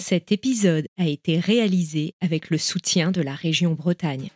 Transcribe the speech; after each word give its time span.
Cet 0.00 0.32
épisode 0.32 0.86
a 0.98 1.06
été 1.06 1.38
réalisé 1.38 2.14
avec 2.22 2.48
le 2.48 2.56
soutien 2.56 3.10
de 3.10 3.20
la 3.20 3.34
région 3.34 3.74
Bretagne. 3.74 4.30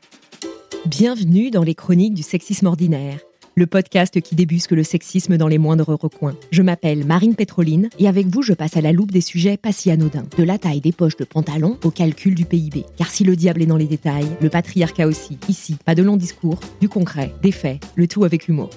Bienvenue 0.84 1.50
dans 1.50 1.62
les 1.62 1.74
chroniques 1.74 2.12
du 2.12 2.22
sexisme 2.22 2.66
ordinaire, 2.66 3.18
le 3.54 3.66
podcast 3.66 4.20
qui 4.20 4.34
débusque 4.34 4.72
le 4.72 4.82
sexisme 4.82 5.38
dans 5.38 5.48
les 5.48 5.56
moindres 5.56 5.98
recoins. 5.98 6.36
Je 6.50 6.60
m'appelle 6.60 7.06
Marine 7.06 7.34
Pétroline 7.34 7.88
et 7.98 8.08
avec 8.08 8.26
vous, 8.26 8.42
je 8.42 8.52
passe 8.52 8.76
à 8.76 8.82
la 8.82 8.92
loupe 8.92 9.10
des 9.10 9.22
sujets 9.22 9.56
pas 9.56 9.72
si 9.72 9.90
anodins, 9.90 10.26
de 10.36 10.44
la 10.44 10.58
taille 10.58 10.82
des 10.82 10.92
poches 10.92 11.16
de 11.16 11.24
pantalon 11.24 11.78
au 11.82 11.90
calcul 11.90 12.34
du 12.34 12.44
PIB. 12.44 12.84
Car 12.98 13.10
si 13.10 13.24
le 13.24 13.34
diable 13.34 13.62
est 13.62 13.66
dans 13.66 13.78
les 13.78 13.86
détails, 13.86 14.28
le 14.42 14.50
patriarcat 14.50 15.06
aussi. 15.06 15.38
Ici, 15.48 15.76
pas 15.82 15.94
de 15.94 16.02
longs 16.02 16.18
discours, 16.18 16.60
du 16.82 16.90
concret, 16.90 17.32
des 17.42 17.52
faits, 17.52 17.82
le 17.94 18.06
tout 18.06 18.24
avec 18.24 18.48
humour. 18.48 18.68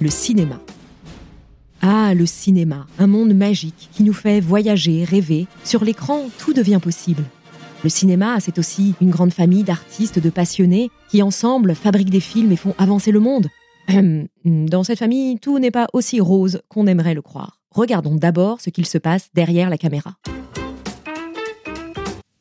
Le 0.00 0.10
cinéma. 0.10 0.60
Ah, 1.82 2.12
le 2.14 2.26
cinéma, 2.26 2.86
un 2.98 3.06
monde 3.06 3.34
magique 3.34 3.88
qui 3.92 4.02
nous 4.02 4.12
fait 4.12 4.40
voyager, 4.40 5.04
rêver. 5.04 5.46
Sur 5.64 5.82
l'écran, 5.82 6.28
tout 6.38 6.52
devient 6.52 6.78
possible. 6.82 7.24
Le 7.82 7.88
cinéma, 7.88 8.38
c'est 8.40 8.58
aussi 8.58 8.94
une 9.00 9.10
grande 9.10 9.32
famille 9.32 9.62
d'artistes, 9.62 10.18
de 10.18 10.28
passionnés 10.28 10.90
qui 11.10 11.22
ensemble 11.22 11.74
fabriquent 11.74 12.10
des 12.10 12.20
films 12.20 12.52
et 12.52 12.56
font 12.56 12.74
avancer 12.76 13.12
le 13.12 13.20
monde. 13.20 13.48
Dans 14.44 14.84
cette 14.84 14.98
famille, 14.98 15.38
tout 15.38 15.58
n'est 15.58 15.70
pas 15.70 15.86
aussi 15.94 16.20
rose 16.20 16.60
qu'on 16.68 16.86
aimerait 16.86 17.14
le 17.14 17.22
croire. 17.22 17.60
Regardons 17.70 18.14
d'abord 18.14 18.60
ce 18.60 18.68
qu'il 18.68 18.86
se 18.86 18.98
passe 18.98 19.30
derrière 19.34 19.70
la 19.70 19.78
caméra. 19.78 20.16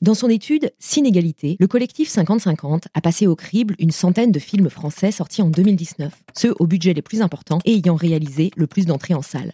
Dans 0.01 0.13
son 0.13 0.29
étude 0.29 0.71
Cinégalité, 0.79 1.57
le 1.59 1.67
collectif 1.67 2.09
50-50 2.09 2.83
a 2.93 3.01
passé 3.01 3.27
au 3.27 3.35
crible 3.35 3.75
une 3.79 3.91
centaine 3.91 4.31
de 4.31 4.39
films 4.39 4.69
français 4.69 5.11
sortis 5.11 5.41
en 5.41 5.49
2019, 5.49 6.13
ceux 6.37 6.55
au 6.57 6.67
budget 6.67 6.93
les 6.93 7.01
plus 7.01 7.21
importants 7.21 7.59
et 7.65 7.73
ayant 7.73 7.95
réalisé 7.95 8.51
le 8.55 8.65
plus 8.65 8.85
d'entrées 8.85 9.13
en 9.13 9.21
salle. 9.21 9.51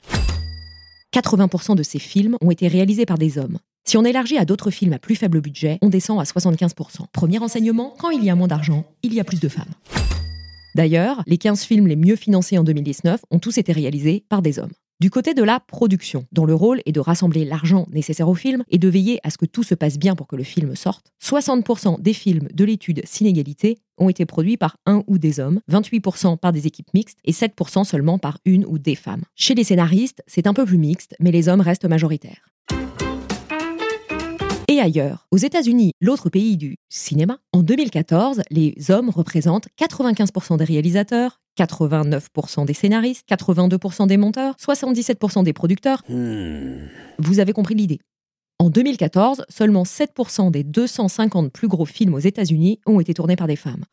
80% 1.15 1.75
de 1.75 1.81
ces 1.81 1.97
films 1.97 2.37
ont 2.41 2.51
été 2.51 2.67
réalisés 2.67 3.07
par 3.07 3.17
des 3.17 3.39
hommes. 3.39 3.57
Si 3.87 3.97
on 3.97 4.05
élargit 4.05 4.37
à 4.37 4.45
d'autres 4.45 4.69
films 4.69 4.93
à 4.93 4.99
plus 4.99 5.15
faible 5.15 5.41
budget, 5.41 5.79
on 5.81 5.89
descend 5.89 6.19
à 6.19 6.23
75%. 6.25 7.07
Premier 7.11 7.39
enseignement, 7.39 7.95
quand 7.97 8.11
il 8.11 8.23
y 8.23 8.29
a 8.29 8.35
moins 8.35 8.47
d'argent, 8.47 8.85
il 9.01 9.15
y 9.15 9.19
a 9.19 9.23
plus 9.23 9.39
de 9.39 9.49
femmes. 9.49 9.73
D'ailleurs, 10.75 11.23
les 11.25 11.39
15 11.39 11.63
films 11.63 11.87
les 11.87 11.95
mieux 11.95 12.17
financés 12.17 12.59
en 12.59 12.63
2019 12.63 13.19
ont 13.31 13.39
tous 13.39 13.57
été 13.57 13.71
réalisés 13.71 14.23
par 14.29 14.43
des 14.43 14.59
hommes. 14.59 14.73
Du 15.01 15.09
côté 15.09 15.33
de 15.33 15.43
la 15.43 15.59
production, 15.59 16.25
dont 16.31 16.45
le 16.45 16.55
rôle 16.55 16.81
est 16.85 16.93
de 16.93 17.01
rassembler 17.01 17.43
l'argent 17.43 17.85
nécessaire 17.91 18.29
au 18.29 18.33
film 18.33 18.63
et 18.69 18.77
de 18.77 18.87
veiller 18.87 19.19
à 19.23 19.29
ce 19.29 19.37
que 19.37 19.45
tout 19.45 19.61
se 19.63 19.75
passe 19.75 19.97
bien 19.97 20.15
pour 20.15 20.25
que 20.25 20.37
le 20.37 20.43
film 20.43 20.73
sorte, 20.73 21.11
60% 21.21 22.01
des 22.01 22.13
films 22.13 22.47
de 22.53 22.63
l'étude 22.63 23.01
Cinégalité 23.03 23.77
ont 23.97 24.07
été 24.07 24.25
produits 24.25 24.55
par 24.55 24.77
un 24.85 25.03
ou 25.07 25.17
des 25.17 25.41
hommes, 25.41 25.59
28% 25.69 26.37
par 26.37 26.53
des 26.53 26.65
équipes 26.65 26.93
mixtes 26.93 27.17
et 27.25 27.33
7% 27.33 27.83
seulement 27.83 28.19
par 28.19 28.37
une 28.45 28.65
ou 28.65 28.79
des 28.79 28.95
femmes. 28.95 29.23
Chez 29.35 29.53
les 29.53 29.65
scénaristes, 29.65 30.23
c'est 30.27 30.47
un 30.47 30.53
peu 30.53 30.63
plus 30.63 30.77
mixte, 30.77 31.13
mais 31.19 31.31
les 31.31 31.49
hommes 31.49 31.61
restent 31.61 31.89
majoritaires. 31.89 32.54
Et 34.75 34.81
ailleurs, 34.81 35.25
aux 35.31 35.37
États-Unis, 35.37 35.93
l'autre 36.01 36.29
pays 36.29 36.57
du 36.57 36.75
cinéma, 36.89 37.37
en 37.53 37.63
2014, 37.63 38.41
les 38.51 38.75
hommes 38.89 39.09
représentent 39.09 39.69
95% 39.79 40.57
des 40.57 40.65
réalisateurs, 40.65 41.39
89% 41.57 42.65
des 42.65 42.73
scénaristes, 42.73 43.23
82% 43.31 44.05
des 44.07 44.17
monteurs, 44.17 44.55
77% 44.59 45.45
des 45.45 45.53
producteurs. 45.53 46.03
Vous 46.09 47.39
avez 47.39 47.53
compris 47.53 47.75
l'idée. 47.75 47.99
En 48.59 48.69
2014, 48.69 49.45
seulement 49.47 49.83
7% 49.83 50.51
des 50.51 50.65
250 50.65 51.53
plus 51.53 51.69
gros 51.69 51.85
films 51.85 52.13
aux 52.13 52.19
États-Unis 52.19 52.81
ont 52.85 52.99
été 52.99 53.13
tournés 53.13 53.37
par 53.37 53.47
des 53.47 53.55
femmes. 53.55 53.85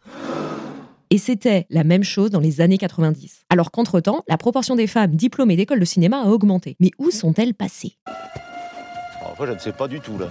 Et 1.10 1.18
c'était 1.18 1.66
la 1.70 1.84
même 1.84 2.02
chose 2.02 2.30
dans 2.30 2.40
les 2.40 2.60
années 2.60 2.78
90. 2.78 3.44
Alors 3.50 3.70
qu'entre-temps, 3.70 4.24
la 4.26 4.36
proportion 4.36 4.74
des 4.74 4.88
femmes 4.88 5.14
diplômées 5.14 5.54
d'école 5.54 5.78
de 5.78 5.84
cinéma 5.84 6.22
a 6.22 6.26
augmenté. 6.26 6.74
Mais 6.80 6.90
où 6.98 7.12
sont-elles 7.12 7.54
passées? 7.54 7.98
Enfin, 9.30 9.46
je 9.46 9.52
ne 9.52 9.58
sais 9.58 9.72
pas 9.72 9.86
du 9.86 10.00
tout 10.00 10.18
là. 10.18 10.28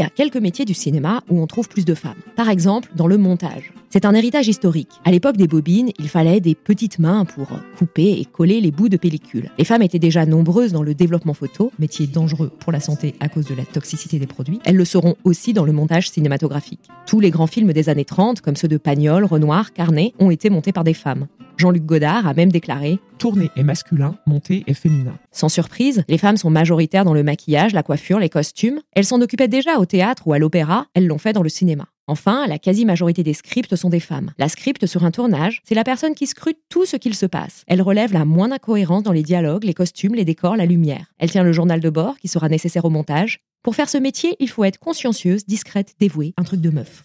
Y 0.00 0.02
a 0.02 0.08
quelques 0.08 0.38
métiers 0.38 0.64
du 0.64 0.72
cinéma 0.72 1.22
où 1.28 1.42
on 1.42 1.46
trouve 1.46 1.68
plus 1.68 1.84
de 1.84 1.94
femmes. 1.94 2.16
Par 2.34 2.48
exemple, 2.48 2.90
dans 2.94 3.06
le 3.06 3.18
montage. 3.18 3.74
C'est 3.90 4.06
un 4.06 4.14
héritage 4.14 4.48
historique. 4.48 4.88
À 5.04 5.10
l'époque 5.10 5.36
des 5.36 5.46
bobines, 5.46 5.90
il 5.98 6.08
fallait 6.08 6.40
des 6.40 6.54
petites 6.54 6.98
mains 6.98 7.26
pour 7.26 7.48
couper 7.76 8.18
et 8.18 8.24
coller 8.24 8.62
les 8.62 8.70
bouts 8.70 8.88
de 8.88 8.96
pellicule. 8.96 9.50
Les 9.58 9.64
femmes 9.66 9.82
étaient 9.82 9.98
déjà 9.98 10.24
nombreuses 10.24 10.72
dans 10.72 10.82
le 10.82 10.94
développement 10.94 11.34
photo, 11.34 11.70
métier 11.78 12.06
dangereux 12.06 12.50
pour 12.60 12.72
la 12.72 12.80
santé 12.80 13.14
à 13.20 13.28
cause 13.28 13.44
de 13.44 13.54
la 13.54 13.66
toxicité 13.66 14.18
des 14.18 14.26
produits. 14.26 14.60
Elles 14.64 14.76
le 14.76 14.86
seront 14.86 15.16
aussi 15.24 15.52
dans 15.52 15.66
le 15.66 15.72
montage 15.72 16.08
cinématographique. 16.08 16.88
Tous 17.04 17.20
les 17.20 17.30
grands 17.30 17.46
films 17.46 17.74
des 17.74 17.90
années 17.90 18.06
30, 18.06 18.40
comme 18.40 18.56
ceux 18.56 18.68
de 18.68 18.78
Pagnol, 18.78 19.26
Renoir, 19.26 19.74
Carnet, 19.74 20.14
ont 20.18 20.30
été 20.30 20.48
montés 20.48 20.72
par 20.72 20.84
des 20.84 20.94
femmes. 20.94 21.26
Jean-Luc 21.60 21.84
Godard 21.84 22.26
a 22.26 22.32
même 22.32 22.50
déclaré 22.50 22.98
Tourné 23.18 23.50
est 23.54 23.62
masculin, 23.62 24.16
monté 24.26 24.64
est 24.66 24.72
féminin. 24.72 25.18
Sans 25.30 25.50
surprise, 25.50 26.04
les 26.08 26.16
femmes 26.16 26.38
sont 26.38 26.48
majoritaires 26.48 27.04
dans 27.04 27.12
le 27.12 27.22
maquillage, 27.22 27.74
la 27.74 27.82
coiffure, 27.82 28.18
les 28.18 28.30
costumes. 28.30 28.80
Elles 28.92 29.04
s'en 29.04 29.20
occupaient 29.20 29.46
déjà 29.46 29.78
au 29.78 29.84
théâtre 29.84 30.26
ou 30.26 30.32
à 30.32 30.38
l'opéra, 30.38 30.86
elles 30.94 31.06
l'ont 31.06 31.18
fait 31.18 31.34
dans 31.34 31.42
le 31.42 31.50
cinéma. 31.50 31.84
Enfin, 32.06 32.46
la 32.46 32.58
quasi-majorité 32.58 33.22
des 33.22 33.34
scripts 33.34 33.76
sont 33.76 33.90
des 33.90 34.00
femmes. 34.00 34.30
La 34.38 34.48
script 34.48 34.86
sur 34.86 35.04
un 35.04 35.10
tournage, 35.10 35.60
c'est 35.64 35.74
la 35.74 35.84
personne 35.84 36.14
qui 36.14 36.26
scrute 36.26 36.56
tout 36.70 36.86
ce 36.86 36.96
qu'il 36.96 37.14
se 37.14 37.26
passe. 37.26 37.62
Elle 37.66 37.82
relève 37.82 38.14
la 38.14 38.24
moindre 38.24 38.54
incohérence 38.54 39.02
dans 39.02 39.12
les 39.12 39.22
dialogues, 39.22 39.64
les 39.64 39.74
costumes, 39.74 40.14
les 40.14 40.24
décors, 40.24 40.56
la 40.56 40.64
lumière. 40.64 41.12
Elle 41.18 41.30
tient 41.30 41.44
le 41.44 41.52
journal 41.52 41.80
de 41.80 41.90
bord 41.90 42.16
qui 42.16 42.28
sera 42.28 42.48
nécessaire 42.48 42.86
au 42.86 42.90
montage. 42.90 43.40
Pour 43.62 43.74
faire 43.74 43.90
ce 43.90 43.98
métier, 43.98 44.34
il 44.40 44.48
faut 44.48 44.64
être 44.64 44.78
consciencieuse, 44.78 45.44
discrète, 45.44 45.94
dévouée, 46.00 46.32
un 46.38 46.42
truc 46.42 46.62
de 46.62 46.70
meuf. 46.70 47.02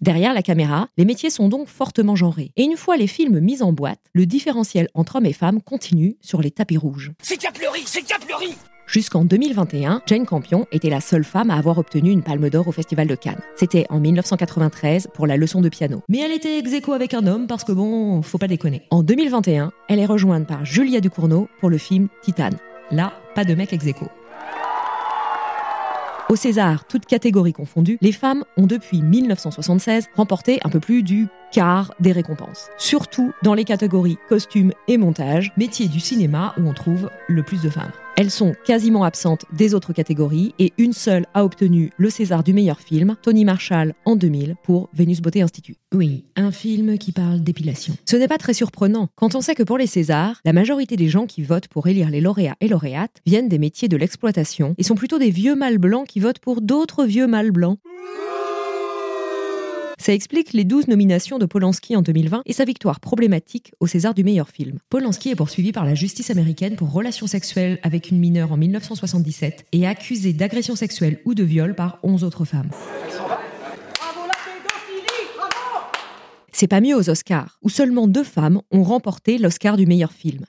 Derrière 0.00 0.32
la 0.32 0.42
caméra, 0.42 0.88
les 0.96 1.04
métiers 1.04 1.30
sont 1.30 1.48
donc 1.48 1.68
fortement 1.68 2.16
genrés. 2.16 2.52
Et 2.56 2.64
une 2.64 2.76
fois 2.76 2.96
les 2.96 3.06
films 3.06 3.40
mis 3.40 3.62
en 3.62 3.72
boîte, 3.72 4.00
le 4.12 4.26
différentiel 4.26 4.88
entre 4.94 5.16
hommes 5.16 5.26
et 5.26 5.32
femmes 5.32 5.60
continue 5.60 6.16
sur 6.20 6.40
les 6.40 6.50
tapis 6.50 6.78
rouges. 6.78 7.12
C'est 7.22 7.36
qui 7.36 7.46
a 7.46 7.52
pleuré 7.52 7.80
C'est 7.84 8.02
qui 8.02 8.12
a 8.12 8.18
pleuré 8.18 8.46
Jusqu'en 8.86 9.24
2021, 9.24 10.02
Jane 10.06 10.26
Campion 10.26 10.66
était 10.72 10.90
la 10.90 11.00
seule 11.00 11.22
femme 11.22 11.50
à 11.50 11.56
avoir 11.56 11.78
obtenu 11.78 12.10
une 12.10 12.24
palme 12.24 12.50
d'or 12.50 12.66
au 12.66 12.72
Festival 12.72 13.06
de 13.06 13.14
Cannes. 13.14 13.40
C'était 13.54 13.86
en 13.88 14.00
1993 14.00 15.10
pour 15.14 15.28
la 15.28 15.36
leçon 15.36 15.60
de 15.60 15.68
piano. 15.68 16.02
Mais 16.08 16.18
elle 16.18 16.32
était 16.32 16.58
ex 16.58 16.72
aequo 16.72 16.92
avec 16.92 17.14
un 17.14 17.28
homme 17.28 17.46
parce 17.46 17.62
que 17.62 17.70
bon, 17.70 18.20
faut 18.22 18.38
pas 18.38 18.48
déconner. 18.48 18.82
En 18.90 19.04
2021, 19.04 19.70
elle 19.88 20.00
est 20.00 20.06
rejointe 20.06 20.48
par 20.48 20.64
Julia 20.64 21.00
Ducournau 21.00 21.48
pour 21.60 21.70
le 21.70 21.78
film 21.78 22.08
Titane. 22.22 22.56
Là, 22.90 23.12
pas 23.36 23.44
de 23.44 23.54
mec 23.54 23.72
ex 23.72 23.86
aequo. 23.86 24.06
Au 26.30 26.36
César, 26.36 26.84
toutes 26.84 27.06
catégories 27.06 27.52
confondues, 27.52 27.98
les 28.00 28.12
femmes 28.12 28.44
ont 28.56 28.68
depuis 28.68 29.02
1976 29.02 30.06
remporté 30.14 30.60
un 30.62 30.68
peu 30.68 30.78
plus 30.78 31.02
du 31.02 31.26
quart 31.50 31.92
des 31.98 32.12
récompenses. 32.12 32.68
Surtout 32.78 33.32
dans 33.42 33.54
les 33.54 33.64
catégories 33.64 34.16
costumes 34.28 34.72
et 34.86 34.96
montage, 34.96 35.52
métier 35.56 35.88
du 35.88 35.98
cinéma 35.98 36.54
où 36.56 36.68
on 36.68 36.72
trouve 36.72 37.10
le 37.26 37.42
plus 37.42 37.62
de 37.62 37.68
femmes. 37.68 37.90
Elles 38.20 38.30
sont 38.30 38.52
quasiment 38.66 39.04
absentes 39.04 39.46
des 39.50 39.72
autres 39.72 39.94
catégories 39.94 40.52
et 40.58 40.74
une 40.76 40.92
seule 40.92 41.24
a 41.32 41.42
obtenu 41.42 41.90
le 41.96 42.10
César 42.10 42.44
du 42.44 42.52
meilleur 42.52 42.78
film, 42.78 43.16
Tony 43.22 43.46
Marshall 43.46 43.94
en 44.04 44.14
2000 44.14 44.56
pour 44.62 44.90
Vénus 44.92 45.22
Beauté 45.22 45.40
Institute. 45.40 45.78
Oui, 45.94 46.26
un 46.36 46.50
film 46.50 46.98
qui 46.98 47.12
parle 47.12 47.40
d'épilation. 47.40 47.94
Ce 48.04 48.16
n'est 48.16 48.28
pas 48.28 48.36
très 48.36 48.52
surprenant 48.52 49.08
quand 49.14 49.34
on 49.36 49.40
sait 49.40 49.54
que 49.54 49.62
pour 49.62 49.78
les 49.78 49.86
Césars, 49.86 50.42
la 50.44 50.52
majorité 50.52 50.96
des 50.96 51.08
gens 51.08 51.24
qui 51.24 51.40
votent 51.40 51.68
pour 51.68 51.86
élire 51.86 52.10
les 52.10 52.20
lauréats 52.20 52.56
et 52.60 52.68
lauréates 52.68 53.22
viennent 53.24 53.48
des 53.48 53.58
métiers 53.58 53.88
de 53.88 53.96
l'exploitation 53.96 54.74
et 54.76 54.82
sont 54.82 54.96
plutôt 54.96 55.18
des 55.18 55.30
vieux 55.30 55.54
mâles 55.54 55.78
blancs 55.78 56.06
qui 56.06 56.20
votent 56.20 56.40
pour 56.40 56.60
d'autres 56.60 57.06
vieux 57.06 57.26
mâles 57.26 57.52
blancs. 57.52 57.78
Ça 60.00 60.14
explique 60.14 60.54
les 60.54 60.64
12 60.64 60.88
nominations 60.88 61.38
de 61.38 61.44
Polanski 61.44 61.94
en 61.94 62.00
2020 62.00 62.40
et 62.46 62.54
sa 62.54 62.64
victoire 62.64 63.00
problématique 63.00 63.74
au 63.80 63.86
César 63.86 64.14
du 64.14 64.24
meilleur 64.24 64.48
film. 64.48 64.78
Polanski 64.88 65.28
est 65.28 65.34
poursuivi 65.34 65.72
par 65.72 65.84
la 65.84 65.94
justice 65.94 66.30
américaine 66.30 66.74
pour 66.74 66.90
relations 66.90 67.26
sexuelles 67.26 67.78
avec 67.82 68.10
une 68.10 68.18
mineure 68.18 68.50
en 68.50 68.56
1977 68.56 69.66
et 69.72 69.86
accusé 69.86 70.32
d'agression 70.32 70.74
sexuelle 70.74 71.20
ou 71.26 71.34
de 71.34 71.42
viol 71.42 71.74
par 71.74 71.98
11 72.02 72.24
autres 72.24 72.46
femmes. 72.46 72.70
C'est 76.50 76.66
pas 76.66 76.80
mieux 76.80 76.96
aux 76.96 77.10
Oscars, 77.10 77.58
où 77.60 77.68
seulement 77.68 78.08
deux 78.08 78.24
femmes 78.24 78.62
ont 78.70 78.82
remporté 78.82 79.36
l'Oscar 79.36 79.76
du 79.76 79.84
meilleur 79.84 80.12
film. 80.12 80.46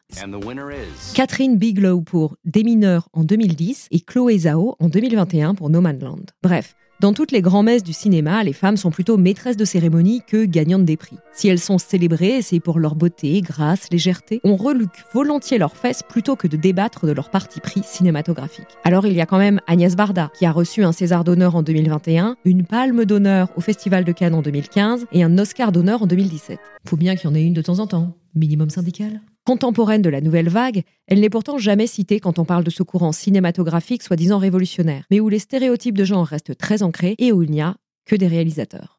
Catherine 1.13 1.57
Bigelow 1.57 1.99
pour 1.99 2.37
Des 2.45 2.63
mineurs 2.63 3.09
en 3.11 3.25
2010 3.25 3.89
et 3.91 3.99
Chloé 3.99 4.39
Zhao 4.39 4.77
en 4.79 4.87
2021 4.87 5.55
pour 5.55 5.69
No 5.69 5.81
Man's 5.81 6.01
Land. 6.01 6.25
Bref, 6.41 6.75
Dans 7.01 7.13
toutes 7.13 7.31
les 7.31 7.41
grands-messes 7.41 7.81
du 7.81 7.93
cinéma, 7.93 8.43
les 8.43 8.53
femmes 8.53 8.77
sont 8.77 8.91
plutôt 8.91 9.17
maîtresses 9.17 9.57
de 9.57 9.65
cérémonie 9.65 10.21
que 10.21 10.45
gagnantes 10.45 10.85
des 10.85 10.97
prix. 10.97 11.17
Si 11.33 11.47
elles 11.47 11.57
sont 11.57 11.79
célébrées, 11.79 12.43
c'est 12.43 12.59
pour 12.59 12.77
leur 12.77 12.93
beauté, 12.93 13.41
grâce, 13.41 13.87
légèreté. 13.91 14.39
On 14.43 14.55
reluque 14.55 15.03
volontiers 15.11 15.57
leurs 15.57 15.75
fesses 15.75 16.03
plutôt 16.07 16.35
que 16.35 16.45
de 16.45 16.57
débattre 16.57 17.07
de 17.07 17.11
leur 17.11 17.31
parti 17.31 17.59
pris 17.59 17.81
cinématographique. 17.83 18.67
Alors 18.83 19.07
il 19.07 19.13
y 19.13 19.21
a 19.21 19.25
quand 19.25 19.39
même 19.39 19.61
Agnès 19.65 19.95
Varda, 19.95 20.29
qui 20.37 20.45
a 20.45 20.51
reçu 20.51 20.83
un 20.83 20.91
César 20.91 21.23
d'honneur 21.23 21.55
en 21.55 21.63
2021, 21.63 22.35
une 22.45 22.65
Palme 22.65 23.03
d'honneur 23.05 23.49
au 23.55 23.61
Festival 23.61 24.03
de 24.03 24.11
Cannes 24.11 24.35
en 24.35 24.43
2015 24.43 25.07
et 25.11 25.23
un 25.23 25.39
Oscar 25.39 25.71
d'honneur 25.71 26.03
en 26.03 26.05
2017. 26.05 26.59
Faut 26.85 26.97
bien 26.97 27.15
qu'il 27.15 27.31
y 27.31 27.33
en 27.33 27.35
ait 27.35 27.43
une 27.43 27.55
de 27.55 27.63
temps 27.63 27.79
en 27.79 27.87
temps, 27.87 28.15
minimum 28.35 28.69
syndical. 28.69 29.21
Contemporaine 29.45 30.03
de 30.03 30.09
la 30.09 30.21
nouvelle 30.21 30.49
vague, 30.49 30.83
elle 31.07 31.19
n'est 31.19 31.29
pourtant 31.29 31.57
jamais 31.57 31.87
citée 31.87 32.19
quand 32.19 32.37
on 32.37 32.45
parle 32.45 32.63
de 32.63 32.69
ce 32.69 32.83
courant 32.83 33.11
cinématographique 33.11 34.03
soi-disant 34.03 34.37
révolutionnaire, 34.37 35.05
mais 35.09 35.19
où 35.19 35.29
les 35.29 35.39
stéréotypes 35.39 35.97
de 35.97 36.05
genre 36.05 36.27
restent 36.27 36.55
très 36.55 36.83
ancrés 36.83 37.15
et 37.17 37.31
où 37.31 37.41
il 37.41 37.49
n'y 37.49 37.61
a 37.61 37.75
que 38.05 38.15
des 38.15 38.27
réalisateurs. 38.27 38.97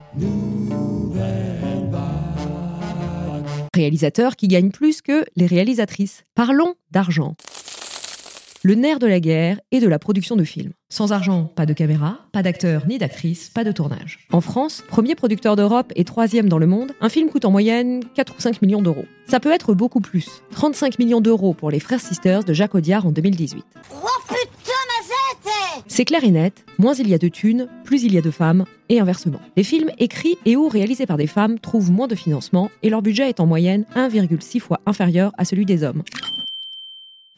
Réalisateurs 3.72 4.34
qui 4.34 4.48
gagnent 4.48 4.72
plus 4.72 5.00
que 5.00 5.24
les 5.36 5.46
réalisatrices. 5.46 6.24
Parlons 6.34 6.74
d'argent 6.90 7.36
le 8.62 8.74
nerf 8.74 8.98
de 8.98 9.06
la 9.06 9.20
guerre 9.20 9.60
et 9.70 9.80
de 9.80 9.88
la 9.88 9.98
production 9.98 10.36
de 10.36 10.44
films. 10.44 10.72
Sans 10.92 11.10
argent, 11.12 11.44
pas 11.44 11.64
de 11.64 11.72
caméra, 11.72 12.18
pas 12.32 12.42
d'acteurs 12.42 12.86
ni 12.86 12.98
d'actrices, 12.98 13.48
pas 13.48 13.64
de 13.64 13.72
tournage. 13.72 14.18
En 14.30 14.42
France, 14.42 14.84
premier 14.86 15.14
producteur 15.14 15.56
d'Europe 15.56 15.90
et 15.96 16.04
troisième 16.04 16.50
dans 16.50 16.58
le 16.58 16.66
monde, 16.66 16.92
un 17.00 17.08
film 17.08 17.30
coûte 17.30 17.46
en 17.46 17.50
moyenne 17.50 18.04
4 18.14 18.34
ou 18.36 18.40
5 18.42 18.60
millions 18.60 18.82
d'euros. 18.82 19.06
Ça 19.26 19.40
peut 19.40 19.50
être 19.50 19.72
beaucoup 19.72 20.02
plus. 20.02 20.42
35 20.50 20.98
millions 20.98 21.22
d'euros 21.22 21.54
pour 21.54 21.70
Les 21.70 21.80
Frères 21.80 21.98
Sisters 21.98 22.44
de 22.44 22.52
Jacques 22.52 22.74
Audiard 22.74 23.06
en 23.06 23.10
2018. 23.10 23.64
Oh 23.90 24.06
putain, 24.28 24.42
ma 24.66 25.82
C'est 25.86 26.04
clair 26.04 26.24
et 26.24 26.30
net, 26.30 26.62
moins 26.76 26.92
il 26.92 27.08
y 27.08 27.14
a 27.14 27.18
de 27.18 27.28
thunes, 27.28 27.68
plus 27.84 28.02
il 28.02 28.12
y 28.12 28.18
a 28.18 28.22
de 28.22 28.30
femmes, 28.30 28.66
et 28.90 29.00
inversement. 29.00 29.40
Les 29.56 29.64
films 29.64 29.92
écrits 29.96 30.36
et 30.44 30.56
ou 30.56 30.68
réalisés 30.68 31.06
par 31.06 31.16
des 31.16 31.26
femmes 31.26 31.58
trouvent 31.58 31.90
moins 31.90 32.06
de 32.06 32.14
financement 32.14 32.70
et 32.82 32.90
leur 32.90 33.00
budget 33.00 33.30
est 33.30 33.40
en 33.40 33.46
moyenne 33.46 33.86
1,6 33.96 34.60
fois 34.60 34.80
inférieur 34.84 35.32
à 35.38 35.46
celui 35.46 35.64
des 35.64 35.84
hommes. 35.84 36.02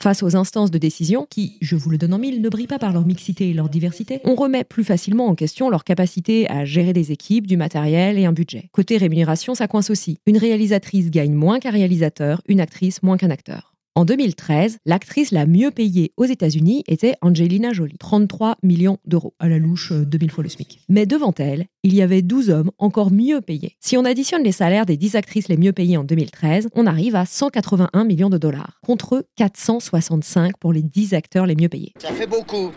Face 0.05 0.23
aux 0.23 0.37
instances 0.37 0.71
de 0.71 0.77
décision, 0.77 1.27
qui, 1.31 1.57
je 1.63 1.77
vous 1.77 1.89
le 1.89 1.97
donne 1.97 2.13
en 2.13 2.19
mille, 2.19 2.43
ne 2.43 2.51
brillent 2.51 2.67
pas 2.67 2.79
par 2.79 2.93
leur 2.93 3.07
mixité 3.07 3.49
et 3.49 3.55
leur 3.55 3.71
diversité, 3.71 4.21
on 4.25 4.35
remet 4.35 4.63
plus 4.63 4.85
facilement 4.85 5.29
en 5.29 5.35
question 5.35 5.71
leur 5.71 5.83
capacité 5.83 6.47
à 6.51 6.67
gérer 6.67 6.93
des 6.93 7.11
équipes, 7.11 7.47
du 7.47 7.57
matériel 7.57 8.19
et 8.19 8.27
un 8.27 8.33
budget. 8.33 8.69
Côté 8.71 8.99
rémunération, 8.99 9.55
ça 9.55 9.67
coince 9.67 9.89
aussi. 9.89 10.19
Une 10.27 10.37
réalisatrice 10.37 11.11
gagne 11.11 11.33
moins 11.33 11.59
qu'un 11.59 11.71
réalisateur, 11.71 12.43
une 12.49 12.61
actrice 12.61 13.03
moins 13.03 13.17
qu'un 13.17 13.31
acteur. 13.31 13.74
En 13.97 14.05
2013, 14.05 14.79
l'actrice 14.87 15.31
la 15.31 15.47
mieux 15.47 15.71
payée 15.71 16.13
aux 16.17 16.25
États-Unis 16.25 16.83
était 16.89 17.15
Angelina 17.23 17.73
Jolie, 17.73 17.97
33 17.97 18.57
millions 18.65 18.99
d'euros, 19.05 19.35
à 19.39 19.49
la 19.49 19.59
louche 19.59 19.93
2000 19.93 20.29
euh, 20.29 20.33
fois 20.33 20.43
le 20.43 20.51
SMIC. 20.51 20.81
Mais 20.89 21.07
devant 21.07 21.33
elle, 21.39 21.67
il 21.85 21.95
y 21.95 22.03
avait 22.03 22.21
12 22.21 22.51
hommes 22.51 22.73
encore 22.79 23.13
mieux 23.13 23.41
payés. 23.41 23.77
Si 23.79 23.97
on 23.97 24.05
additionne 24.05 24.43
les 24.43 24.51
salaires 24.51 24.85
des 24.85 24.97
10 24.97 25.15
actrices 25.15 25.47
les 25.47 25.57
mieux 25.57 25.73
payées 25.73 25.97
en 25.97 26.03
2013, 26.03 26.71
on 26.75 26.89
arrive 26.89 27.15
à 27.15 27.25
181 27.25 28.03
millions 28.03 28.31
de 28.31 28.39
dollars, 28.39 28.81
contre 28.85 29.27
465 29.37 30.57
pour 30.59 30.73
les 30.73 30.83
10 30.83 31.15
acteurs 31.15 31.47
les 31.47 31.55
mieux 31.55 31.69
payés. 31.69 31.93
Ça 31.99 32.13
fait 32.13 32.27
beaucoup. 32.27 32.73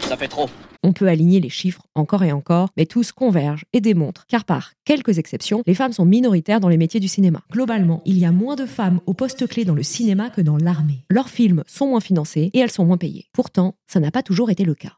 Ça 0.00 0.16
fait 0.16 0.28
trop. 0.28 0.48
On 0.84 0.92
peut 0.92 1.06
aligner 1.06 1.38
les 1.38 1.48
chiffres 1.48 1.86
encore 1.94 2.24
et 2.24 2.32
encore, 2.32 2.70
mais 2.76 2.86
tous 2.86 3.12
convergent 3.12 3.64
et 3.72 3.80
démontrent 3.80 4.26
car 4.26 4.44
par 4.44 4.72
quelques 4.84 5.18
exceptions, 5.18 5.62
les 5.66 5.74
femmes 5.74 5.92
sont 5.92 6.04
minoritaires 6.04 6.58
dans 6.58 6.68
les 6.68 6.76
métiers 6.76 6.98
du 6.98 7.08
cinéma. 7.08 7.42
Globalement, 7.52 8.02
il 8.04 8.18
y 8.18 8.24
a 8.24 8.32
moins 8.32 8.56
de 8.56 8.66
femmes 8.66 9.00
au 9.06 9.14
poste 9.14 9.46
clé 9.46 9.64
dans 9.64 9.74
le 9.74 9.84
cinéma 9.84 10.30
que 10.30 10.40
dans 10.40 10.56
l'armée. 10.56 11.04
Leurs 11.08 11.28
films 11.28 11.62
sont 11.66 11.86
moins 11.86 12.00
financés 12.00 12.50
et 12.52 12.58
elles 12.58 12.70
sont 12.70 12.84
moins 12.84 12.96
payées. 12.96 13.26
Pourtant, 13.32 13.76
ça 13.86 14.00
n'a 14.00 14.10
pas 14.10 14.22
toujours 14.22 14.50
été 14.50 14.64
le 14.64 14.74
cas. 14.74 14.96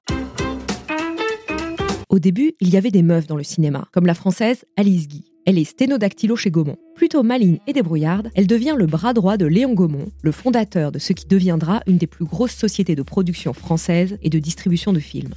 Au 2.09 2.19
début, 2.19 2.55
il 2.61 2.71
y 2.71 2.77
avait 2.77 2.91
des 2.91 3.03
meufs 3.03 3.27
dans 3.27 3.37
le 3.37 3.43
cinéma, 3.43 3.89
comme 3.93 4.07
la 4.07 4.15
française 4.15 4.65
Alice 4.77 5.09
Guy. 5.09 5.25
Elle 5.47 5.59
est 5.59 5.65
sténodactylo 5.65 6.37
chez 6.37 6.51
Gaumont. 6.51 6.79
Plutôt 6.95 7.23
maligne 7.23 7.59
et 7.67 7.75
débrouillarde, 7.75 8.31
elle 8.35 8.47
devient 8.47 8.75
le 8.79 8.87
bras 8.87 9.13
droit 9.13 9.37
de 9.37 9.45
Léon 9.45 9.75
Gaumont, 9.75 10.07
le 10.23 10.33
fondateur 10.33 10.93
de 10.93 10.99
ce 10.99 11.13
qui 11.13 11.27
deviendra 11.27 11.83
une 11.87 11.99
des 11.99 12.07
plus 12.07 12.25
grosses 12.25 12.55
sociétés 12.55 12.95
de 12.95 13.03
production 13.03 13.53
française 13.53 14.17
et 14.23 14.31
de 14.31 14.39
distribution 14.39 14.93
de 14.95 15.01
films. 15.01 15.35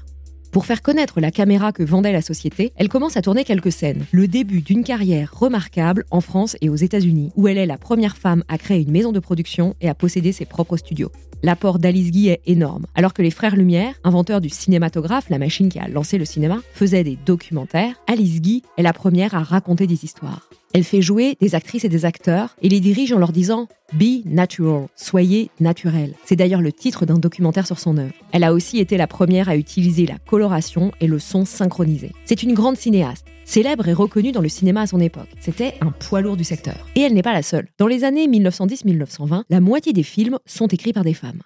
Pour 0.51 0.65
faire 0.65 0.81
connaître 0.81 1.19
la 1.19 1.31
caméra 1.31 1.71
que 1.71 1.83
vendait 1.83 2.11
la 2.11 2.21
société, 2.21 2.71
elle 2.75 2.89
commence 2.89 3.17
à 3.17 3.21
tourner 3.21 3.43
quelques 3.43 3.71
scènes. 3.71 4.05
Le 4.11 4.27
début 4.27 4.61
d'une 4.61 4.83
carrière 4.83 5.31
remarquable 5.33 6.05
en 6.09 6.21
France 6.21 6.57
et 6.61 6.69
aux 6.69 6.75
États-Unis, 6.75 7.31
où 7.35 7.47
elle 7.47 7.57
est 7.57 7.65
la 7.65 7.77
première 7.77 8.17
femme 8.17 8.43
à 8.47 8.57
créer 8.57 8.81
une 8.81 8.91
maison 8.91 9.11
de 9.11 9.19
production 9.19 9.75
et 9.81 9.89
à 9.89 9.95
posséder 9.95 10.31
ses 10.31 10.45
propres 10.45 10.77
studios. 10.77 11.11
L'apport 11.43 11.79
d'Alice 11.79 12.11
Guy 12.11 12.29
est 12.29 12.41
énorme. 12.45 12.85
Alors 12.95 13.13
que 13.13 13.21
les 13.21 13.31
frères 13.31 13.55
Lumière, 13.55 13.93
inventeurs 14.03 14.41
du 14.41 14.49
cinématographe, 14.49 15.29
la 15.29 15.37
machine 15.37 15.69
qui 15.69 15.79
a 15.79 15.87
lancé 15.87 16.17
le 16.17 16.25
cinéma, 16.25 16.59
faisaient 16.73 17.03
des 17.03 17.17
documentaires, 17.25 17.95
Alice 18.07 18.41
Guy 18.41 18.63
est 18.77 18.83
la 18.83 18.93
première 18.93 19.35
à 19.35 19.43
raconter 19.43 19.85
des 19.85 20.03
histoires. 20.03 20.46
Elle 20.73 20.83
fait 20.83 21.01
jouer 21.01 21.37
des 21.39 21.55
actrices 21.55 21.85
et 21.85 21.89
des 21.89 22.05
acteurs 22.05 22.55
et 22.61 22.69
les 22.69 22.79
dirige 22.79 23.13
en 23.13 23.19
leur 23.19 23.31
disant 23.31 23.67
Be 23.93 24.25
natural, 24.25 24.87
soyez 24.95 25.49
naturel. 25.59 26.13
C'est 26.25 26.35
d'ailleurs 26.35 26.61
le 26.61 26.73
titre 26.73 27.05
d'un 27.05 27.17
documentaire 27.17 27.65
sur 27.65 27.79
son 27.79 27.97
œuvre. 27.97 28.13
Elle 28.33 28.43
a 28.43 28.53
aussi 28.53 28.79
été 28.79 28.97
la 28.97 29.07
première 29.07 29.49
à 29.49 29.55
utiliser 29.55 30.05
la 30.05 30.17
coloration 30.17 30.91
et 30.99 31.07
le 31.07 31.19
son 31.19 31.45
synchronisé. 31.45 32.11
C'est 32.25 32.43
une 32.43 32.53
grande 32.53 32.77
cinéaste, 32.77 33.25
célèbre 33.45 33.87
et 33.87 33.93
reconnue 33.93 34.33
dans 34.33 34.41
le 34.41 34.49
cinéma 34.49 34.81
à 34.81 34.87
son 34.87 34.99
époque. 34.99 35.29
C'était 35.39 35.75
un 35.81 35.91
poids 35.91 36.21
lourd 36.21 36.37
du 36.37 36.43
secteur. 36.43 36.87
Et 36.95 37.01
elle 37.01 37.13
n'est 37.13 37.23
pas 37.23 37.33
la 37.33 37.43
seule. 37.43 37.69
Dans 37.77 37.87
les 37.87 38.03
années 38.03 38.27
1910-1920, 38.27 39.43
la 39.49 39.61
moitié 39.61 39.93
des 39.93 40.03
films 40.03 40.37
sont 40.45 40.67
écrits 40.67 40.93
par 40.93 41.03
des 41.03 41.13
femmes. 41.13 41.41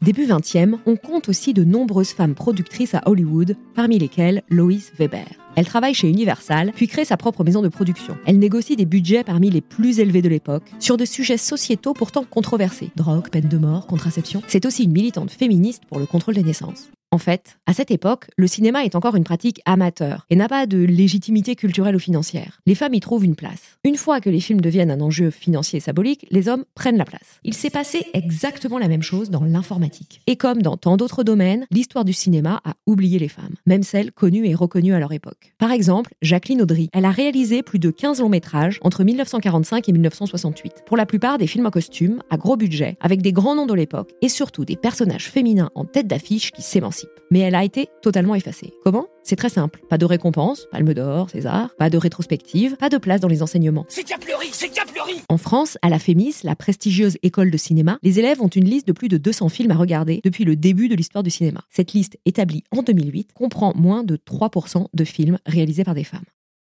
Début 0.00 0.26
20e, 0.26 0.78
on 0.84 0.96
compte 0.96 1.28
aussi 1.28 1.54
de 1.54 1.62
nombreuses 1.62 2.10
femmes 2.10 2.34
productrices 2.34 2.94
à 2.94 3.02
Hollywood, 3.06 3.56
parmi 3.76 4.00
lesquelles 4.00 4.42
Lois 4.48 4.90
Weber. 4.98 5.26
Elle 5.54 5.66
travaille 5.66 5.94
chez 5.94 6.08
Universal, 6.08 6.72
puis 6.74 6.88
crée 6.88 7.04
sa 7.04 7.16
propre 7.16 7.44
maison 7.44 7.62
de 7.62 7.68
production. 7.68 8.16
Elle 8.26 8.38
négocie 8.38 8.76
des 8.76 8.86
budgets 8.86 9.24
parmi 9.24 9.50
les 9.50 9.60
plus 9.60 10.00
élevés 10.00 10.22
de 10.22 10.28
l'époque, 10.28 10.64
sur 10.78 10.96
des 10.96 11.06
sujets 11.06 11.36
sociétaux 11.36 11.92
pourtant 11.92 12.24
controversés. 12.24 12.90
Drogue, 12.96 13.28
peine 13.30 13.48
de 13.48 13.58
mort, 13.58 13.86
contraception. 13.86 14.42
C'est 14.48 14.66
aussi 14.66 14.84
une 14.84 14.92
militante 14.92 15.30
féministe 15.30 15.82
pour 15.88 15.98
le 15.98 16.06
contrôle 16.06 16.34
des 16.34 16.42
naissances. 16.42 16.90
En 17.12 17.18
fait, 17.18 17.58
à 17.66 17.74
cette 17.74 17.90
époque, 17.90 18.28
le 18.38 18.46
cinéma 18.46 18.86
est 18.86 18.94
encore 18.94 19.16
une 19.16 19.22
pratique 19.22 19.60
amateur 19.66 20.26
et 20.30 20.36
n'a 20.36 20.48
pas 20.48 20.66
de 20.66 20.78
légitimité 20.78 21.56
culturelle 21.56 21.94
ou 21.94 21.98
financière. 21.98 22.60
Les 22.64 22.74
femmes 22.74 22.94
y 22.94 23.00
trouvent 23.00 23.26
une 23.26 23.36
place. 23.36 23.76
Une 23.84 23.96
fois 23.96 24.22
que 24.22 24.30
les 24.30 24.40
films 24.40 24.62
deviennent 24.62 24.90
un 24.90 25.02
enjeu 25.02 25.28
financier 25.28 25.76
et 25.76 25.80
symbolique, 25.80 26.26
les 26.30 26.48
hommes 26.48 26.64
prennent 26.74 26.96
la 26.96 27.04
place. 27.04 27.38
Il 27.44 27.52
s'est 27.52 27.68
passé 27.68 28.06
exactement 28.14 28.78
la 28.78 28.88
même 28.88 29.02
chose 29.02 29.28
dans 29.28 29.44
l'informatique. 29.44 30.22
Et 30.26 30.36
comme 30.36 30.62
dans 30.62 30.78
tant 30.78 30.96
d'autres 30.96 31.22
domaines, 31.22 31.66
l'histoire 31.70 32.06
du 32.06 32.14
cinéma 32.14 32.62
a 32.64 32.76
oublié 32.86 33.18
les 33.18 33.28
femmes, 33.28 33.56
même 33.66 33.82
celles 33.82 34.10
connues 34.10 34.46
et 34.46 34.54
reconnues 34.54 34.94
à 34.94 34.98
leur 34.98 35.12
époque. 35.12 35.41
Par 35.58 35.72
exemple, 35.72 36.12
Jacqueline 36.22 36.62
Audry, 36.62 36.88
elle 36.92 37.04
a 37.04 37.10
réalisé 37.10 37.62
plus 37.62 37.78
de 37.78 37.90
15 37.90 38.20
longs 38.20 38.28
métrages 38.28 38.78
entre 38.82 39.04
1945 39.04 39.88
et 39.88 39.92
1968. 39.92 40.84
Pour 40.86 40.96
la 40.96 41.06
plupart 41.06 41.38
des 41.38 41.46
films 41.46 41.66
en 41.66 41.70
costume, 41.70 42.22
à 42.30 42.36
gros 42.36 42.56
budget, 42.56 42.96
avec 43.00 43.22
des 43.22 43.32
grands 43.32 43.54
noms 43.54 43.66
de 43.66 43.74
l'époque 43.74 44.10
et 44.22 44.28
surtout 44.28 44.64
des 44.64 44.76
personnages 44.76 45.28
féminins 45.28 45.70
en 45.74 45.84
tête 45.84 46.06
d'affiche 46.06 46.50
qui 46.52 46.62
s'émancipent 46.62 47.08
mais 47.32 47.40
elle 47.40 47.54
a 47.54 47.64
été 47.64 47.88
totalement 48.02 48.34
effacée. 48.34 48.74
Comment? 48.84 49.06
C'est 49.24 49.36
très 49.36 49.48
simple. 49.48 49.80
Pas 49.88 49.98
de 49.98 50.04
récompense, 50.04 50.66
palme 50.70 50.94
d'or, 50.94 51.30
César, 51.30 51.70
pas 51.78 51.90
de 51.90 51.96
rétrospective, 51.96 52.76
pas 52.76 52.88
de 52.88 52.98
place 52.98 53.20
dans 53.20 53.28
les 53.28 53.42
enseignements. 53.42 53.86
C'est 53.88 54.02
Capleuri, 54.02 54.48
c'est 54.52 54.68
Capleuri 54.68 55.22
En 55.28 55.38
France, 55.38 55.78
à 55.82 55.88
la 55.88 55.98
FEMIS, 55.98 56.36
la 56.42 56.56
prestigieuse 56.56 57.18
école 57.22 57.50
de 57.50 57.56
cinéma, 57.56 57.98
les 58.02 58.18
élèves 58.18 58.40
ont 58.42 58.48
une 58.48 58.68
liste 58.68 58.88
de 58.88 58.92
plus 58.92 59.08
de 59.08 59.18
200 59.18 59.48
films 59.48 59.70
à 59.70 59.76
regarder 59.76 60.20
depuis 60.24 60.44
le 60.44 60.56
début 60.56 60.88
de 60.88 60.96
l'histoire 60.96 61.22
du 61.22 61.30
cinéma. 61.30 61.62
Cette 61.70 61.92
liste, 61.92 62.18
établie 62.24 62.64
en 62.72 62.82
2008, 62.82 63.32
comprend 63.32 63.72
moins 63.76 64.02
de 64.02 64.16
3% 64.16 64.86
de 64.92 65.04
films 65.04 65.38
réalisés 65.46 65.84
par 65.84 65.94
des 65.94 66.04
femmes. 66.04 66.24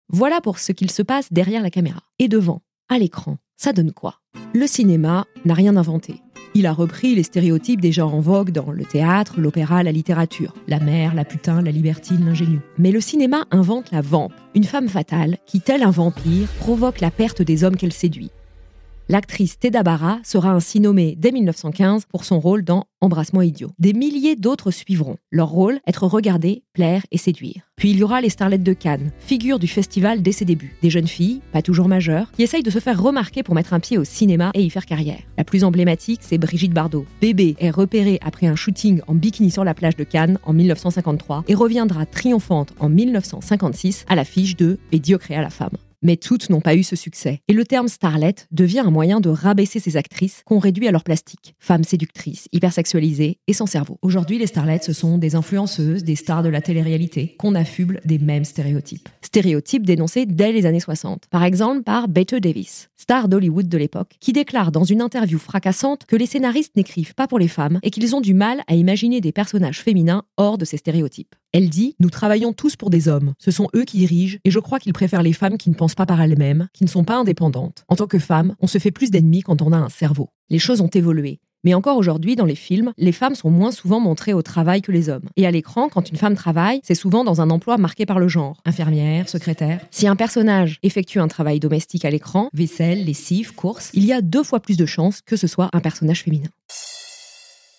Voilà 0.09 0.41
pour 0.41 0.59
ce 0.59 0.71
qu'il 0.71 0.91
se 0.91 1.01
passe 1.01 1.33
derrière 1.33 1.63
la 1.63 1.71
caméra. 1.71 2.01
Et 2.19 2.27
devant, 2.27 2.61
à 2.89 2.99
l'écran, 2.99 3.37
ça 3.57 3.73
donne 3.73 3.91
quoi? 3.91 4.19
Le 4.53 4.67
cinéma 4.67 5.25
n'a 5.45 5.53
rien 5.53 5.75
inventé. 5.77 6.21
Il 6.55 6.67
a 6.67 6.73
repris 6.73 7.15
les 7.15 7.23
stéréotypes 7.23 7.81
déjà 7.81 8.05
en 8.05 8.19
vogue 8.19 8.51
dans 8.51 8.71
le 8.71 8.85
théâtre, 8.85 9.39
l'opéra, 9.39 9.81
la 9.81 9.91
littérature. 9.91 10.53
La 10.67 10.79
mère, 10.79 11.15
la 11.15 11.25
putain, 11.25 11.63
la 11.63 11.71
libertine, 11.71 12.25
l'ingénue. 12.25 12.59
Mais 12.77 12.91
le 12.91 13.01
cinéma 13.01 13.45
invente 13.49 13.91
la 13.91 14.01
vampe, 14.01 14.33
une 14.53 14.63
femme 14.63 14.87
fatale 14.87 15.37
qui, 15.47 15.61
tel 15.61 15.81
un 15.81 15.89
vampire, 15.89 16.47
provoque 16.59 16.99
la 16.99 17.09
perte 17.09 17.41
des 17.41 17.63
hommes 17.63 17.75
qu'elle 17.75 17.93
séduit. 17.93 18.29
L'actrice 19.09 19.59
Teda 19.59 19.83
Barra 19.83 20.19
sera 20.23 20.51
ainsi 20.51 20.79
nommée 20.79 21.15
dès 21.17 21.33
1915 21.33 22.05
pour 22.05 22.23
son 22.23 22.39
rôle 22.39 22.63
dans 22.63 22.85
Embrassement 23.01 23.41
idiot. 23.41 23.71
Des 23.77 23.91
milliers 23.91 24.37
d'autres 24.37 24.71
suivront. 24.71 25.17
Leur 25.29 25.49
rôle, 25.49 25.81
être 25.85 26.07
regardé, 26.07 26.63
plaire 26.71 27.03
et 27.11 27.17
séduire. 27.17 27.69
Puis 27.75 27.91
il 27.91 27.97
y 27.97 28.03
aura 28.03 28.21
les 28.21 28.29
starlettes 28.29 28.63
de 28.63 28.71
Cannes, 28.71 29.11
figure 29.19 29.59
du 29.59 29.67
festival 29.67 30.21
dès 30.21 30.31
ses 30.31 30.45
débuts. 30.45 30.77
Des 30.81 30.89
jeunes 30.89 31.07
filles, 31.07 31.41
pas 31.51 31.61
toujours 31.61 31.89
majeures, 31.89 32.31
qui 32.31 32.43
essayent 32.43 32.63
de 32.63 32.69
se 32.69 32.79
faire 32.79 33.01
remarquer 33.01 33.43
pour 33.43 33.55
mettre 33.55 33.73
un 33.73 33.81
pied 33.81 33.97
au 33.97 34.05
cinéma 34.05 34.51
et 34.53 34.63
y 34.63 34.69
faire 34.69 34.85
carrière. 34.85 35.19
La 35.37 35.43
plus 35.43 35.65
emblématique, 35.65 36.21
c'est 36.23 36.37
Brigitte 36.37 36.73
Bardot. 36.73 37.05
Bébé 37.19 37.57
est 37.59 37.71
repérée 37.71 38.19
après 38.23 38.47
un 38.47 38.55
shooting 38.55 39.01
en 39.07 39.15
bikini 39.15 39.51
sur 39.51 39.65
la 39.65 39.73
plage 39.73 39.97
de 39.97 40.05
Cannes 40.05 40.39
en 40.43 40.53
1953 40.53 41.43
et 41.49 41.55
reviendra 41.55 42.05
triomphante 42.05 42.73
en 42.79 42.87
1956 42.87 44.05
à 44.07 44.15
l'affiche 44.15 44.55
de 44.55 44.79
Et 44.93 44.99
Dieu 44.99 45.17
créa 45.17 45.41
la 45.41 45.49
femme. 45.49 45.75
Mais 46.03 46.17
toutes 46.17 46.49
n'ont 46.49 46.61
pas 46.61 46.75
eu 46.75 46.83
ce 46.83 46.95
succès. 46.95 47.39
Et 47.47 47.53
le 47.53 47.65
terme 47.65 47.87
starlet 47.87 48.35
devient 48.51 48.81
un 48.81 48.91
moyen 48.91 49.21
de 49.21 49.29
rabaisser 49.29 49.79
ces 49.79 49.97
actrices 49.97 50.43
qu'on 50.45 50.59
réduit 50.59 50.87
à 50.87 50.91
leur 50.91 51.03
plastique. 51.03 51.55
Femmes 51.59 51.83
séductrices, 51.83 52.47
hypersexualisées 52.51 53.39
et 53.47 53.53
sans 53.53 53.65
cerveau. 53.65 53.97
Aujourd'hui, 54.01 54.37
les 54.37 54.47
starlets, 54.47 54.81
ce 54.83 54.93
sont 54.93 55.17
des 55.17 55.35
influenceuses, 55.35 56.03
des 56.03 56.15
stars 56.15 56.43
de 56.43 56.49
la 56.49 56.61
télé-réalité, 56.61 57.35
qu'on 57.39 57.55
affuble 57.55 58.01
des 58.05 58.19
mêmes 58.19 58.45
stéréotypes. 58.45 59.09
Stéréotypes 59.21 59.85
dénoncés 59.85 60.25
dès 60.25 60.51
les 60.51 60.65
années 60.65 60.79
60. 60.79 61.23
Par 61.29 61.43
exemple 61.43 61.83
par 61.83 62.07
Bette 62.07 62.35
Davis, 62.35 62.89
star 62.97 63.27
d'Hollywood 63.27 63.67
de 63.67 63.77
l'époque, 63.77 64.15
qui 64.19 64.33
déclare 64.33 64.71
dans 64.71 64.83
une 64.83 65.01
interview 65.01 65.39
fracassante 65.39 66.05
que 66.05 66.15
les 66.15 66.25
scénaristes 66.25 66.75
n'écrivent 66.75 67.15
pas 67.15 67.27
pour 67.27 67.39
les 67.39 67.47
femmes 67.47 67.79
et 67.83 67.91
qu'ils 67.91 68.15
ont 68.15 68.21
du 68.21 68.33
mal 68.33 68.61
à 68.67 68.75
imaginer 68.75 69.21
des 69.21 69.31
personnages 69.31 69.81
féminins 69.81 70.23
hors 70.37 70.57
de 70.57 70.65
ces 70.65 70.77
stéréotypes. 70.77 71.35
Elle 71.55 71.69
dit 71.69 71.95
Nous 71.99 72.09
travaillons 72.09 72.51
tous 72.51 72.75
pour 72.75 72.89
des 72.89 73.07
hommes. 73.07 73.33
Ce 73.37 73.51
sont 73.51 73.69
eux 73.75 73.83
qui 73.83 73.99
dirigent, 73.99 74.39
et 74.43 74.49
je 74.49 74.59
crois 74.59 74.79
qu'ils 74.79 74.91
préfèrent 74.91 75.21
les 75.21 75.33
femmes 75.33 75.59
qui 75.59 75.69
ne 75.69 75.75
pensent 75.75 75.93
pas 75.93 76.07
par 76.07 76.19
elles-mêmes, 76.19 76.67
qui 76.73 76.83
ne 76.83 76.89
sont 76.89 77.03
pas 77.03 77.15
indépendantes. 77.15 77.85
En 77.87 77.95
tant 77.95 78.07
que 78.07 78.17
femme, 78.17 78.55
on 78.59 78.65
se 78.65 78.79
fait 78.79 78.89
plus 78.89 79.11
d'ennemis 79.11 79.43
quand 79.43 79.61
on 79.61 79.71
a 79.71 79.77
un 79.77 79.89
cerveau. 79.89 80.29
Les 80.49 80.57
choses 80.57 80.81
ont 80.81 80.87
évolué. 80.87 81.39
Mais 81.63 81.75
encore 81.75 81.97
aujourd'hui, 81.97 82.35
dans 82.35 82.45
les 82.45 82.55
films, 82.55 82.91
les 82.97 83.11
femmes 83.11 83.35
sont 83.35 83.51
moins 83.51 83.71
souvent 83.71 83.99
montrées 83.99 84.33
au 84.33 84.41
travail 84.41 84.81
que 84.81 84.91
les 84.91 85.09
hommes. 85.09 85.29
Et 85.37 85.45
à 85.45 85.51
l'écran, 85.51 85.89
quand 85.89 86.09
une 86.09 86.17
femme 86.17 86.35
travaille, 86.35 86.81
c'est 86.83 86.95
souvent 86.95 87.23
dans 87.23 87.39
un 87.39 87.51
emploi 87.51 87.77
marqué 87.77 88.07
par 88.07 88.19
le 88.19 88.27
genre. 88.27 88.59
Infirmière, 88.65 89.29
secrétaire. 89.29 89.79
Si 89.91 90.07
un 90.07 90.15
personnage 90.15 90.79
effectue 90.81 91.19
un 91.19 91.27
travail 91.27 91.59
domestique 91.59 92.03
à 92.03 92.09
l'écran, 92.09 92.49
vaisselle, 92.51 93.05
lessive, 93.05 93.53
course, 93.53 93.91
il 93.93 94.05
y 94.05 94.11
a 94.11 94.21
deux 94.21 94.43
fois 94.43 94.59
plus 94.59 94.75
de 94.75 94.87
chances 94.87 95.21
que 95.21 95.37
ce 95.37 95.47
soit 95.47 95.69
un 95.71 95.79
personnage 95.81 96.23
féminin. 96.23 96.49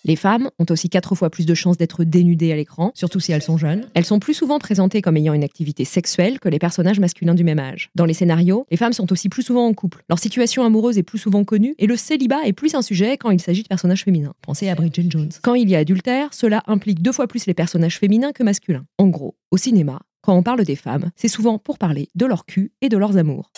Les 0.07 0.15
femmes 0.15 0.51
ont 0.59 0.65
aussi 0.69 0.87
quatre 0.87 1.15
fois 1.15 1.31
plus 1.31 1.47
de 1.47 1.55
chances 1.55 1.77
d'être 1.77 2.03
dénudées 2.03 2.51
à 2.51 2.55
l'écran, 2.55 2.91
surtout 2.93 3.19
si 3.19 3.31
elles 3.31 3.41
sont 3.41 3.57
jeunes. 3.57 3.87
Elles 3.95 4.05
sont 4.05 4.19
plus 4.19 4.35
souvent 4.35 4.59
présentées 4.59 5.01
comme 5.01 5.17
ayant 5.17 5.33
une 5.33 5.43
activité 5.43 5.83
sexuelle 5.83 6.39
que 6.39 6.47
les 6.47 6.59
personnages 6.59 6.99
masculins 6.99 7.33
du 7.33 7.43
même 7.43 7.57
âge. 7.57 7.89
Dans 7.95 8.05
les 8.05 8.13
scénarios, 8.13 8.67
les 8.69 8.77
femmes 8.77 8.93
sont 8.93 9.11
aussi 9.11 9.29
plus 9.29 9.41
souvent 9.41 9.65
en 9.65 9.73
couple. 9.73 10.03
Leur 10.07 10.19
situation 10.19 10.63
amoureuse 10.63 10.99
est 10.99 11.03
plus 11.03 11.17
souvent 11.17 11.43
connue 11.43 11.73
et 11.79 11.87
le 11.87 11.95
célibat 11.95 12.45
est 12.45 12.53
plus 12.53 12.75
un 12.75 12.83
sujet 12.83 13.17
quand 13.17 13.31
il 13.31 13.41
s'agit 13.41 13.63
de 13.63 13.67
personnages 13.67 14.03
féminins. 14.03 14.35
Pensez 14.43 14.69
à 14.69 14.75
Bridget 14.75 15.07
Jones. 15.09 15.31
Quand 15.41 15.55
il 15.55 15.67
y 15.71 15.75
a 15.75 15.79
adultère, 15.79 16.35
cela 16.35 16.61
implique 16.67 17.01
deux 17.01 17.11
fois 17.11 17.25
plus 17.25 17.47
les 17.47 17.55
personnages 17.55 17.97
féminins 17.97 18.31
que 18.31 18.43
masculins. 18.43 18.85
En 18.99 19.07
gros, 19.07 19.33
au 19.49 19.57
cinéma, 19.57 20.03
quand 20.21 20.37
on 20.37 20.43
parle 20.43 20.63
des 20.65 20.75
femmes, 20.75 21.09
c'est 21.15 21.29
souvent 21.29 21.57
pour 21.57 21.79
parler 21.79 22.09
de 22.13 22.27
leur 22.27 22.45
cul 22.45 22.71
et 22.81 22.89
de 22.89 22.97
leurs 22.97 23.17
amours. 23.17 23.51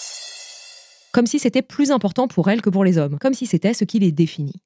Comme 1.12 1.28
si 1.28 1.40
c'était 1.40 1.62
plus 1.62 1.92
important 1.92 2.30
pour 2.30 2.50
elles 2.50 2.62
que 2.62 2.70
pour 2.70 2.86
les 2.86 2.98
hommes, 2.98 3.18
comme 3.20 3.34
si 3.34 3.48
c'était 3.48 3.74
ce 3.74 3.84
qui 3.84 4.00
les 4.00 4.14
définit. 4.14 4.62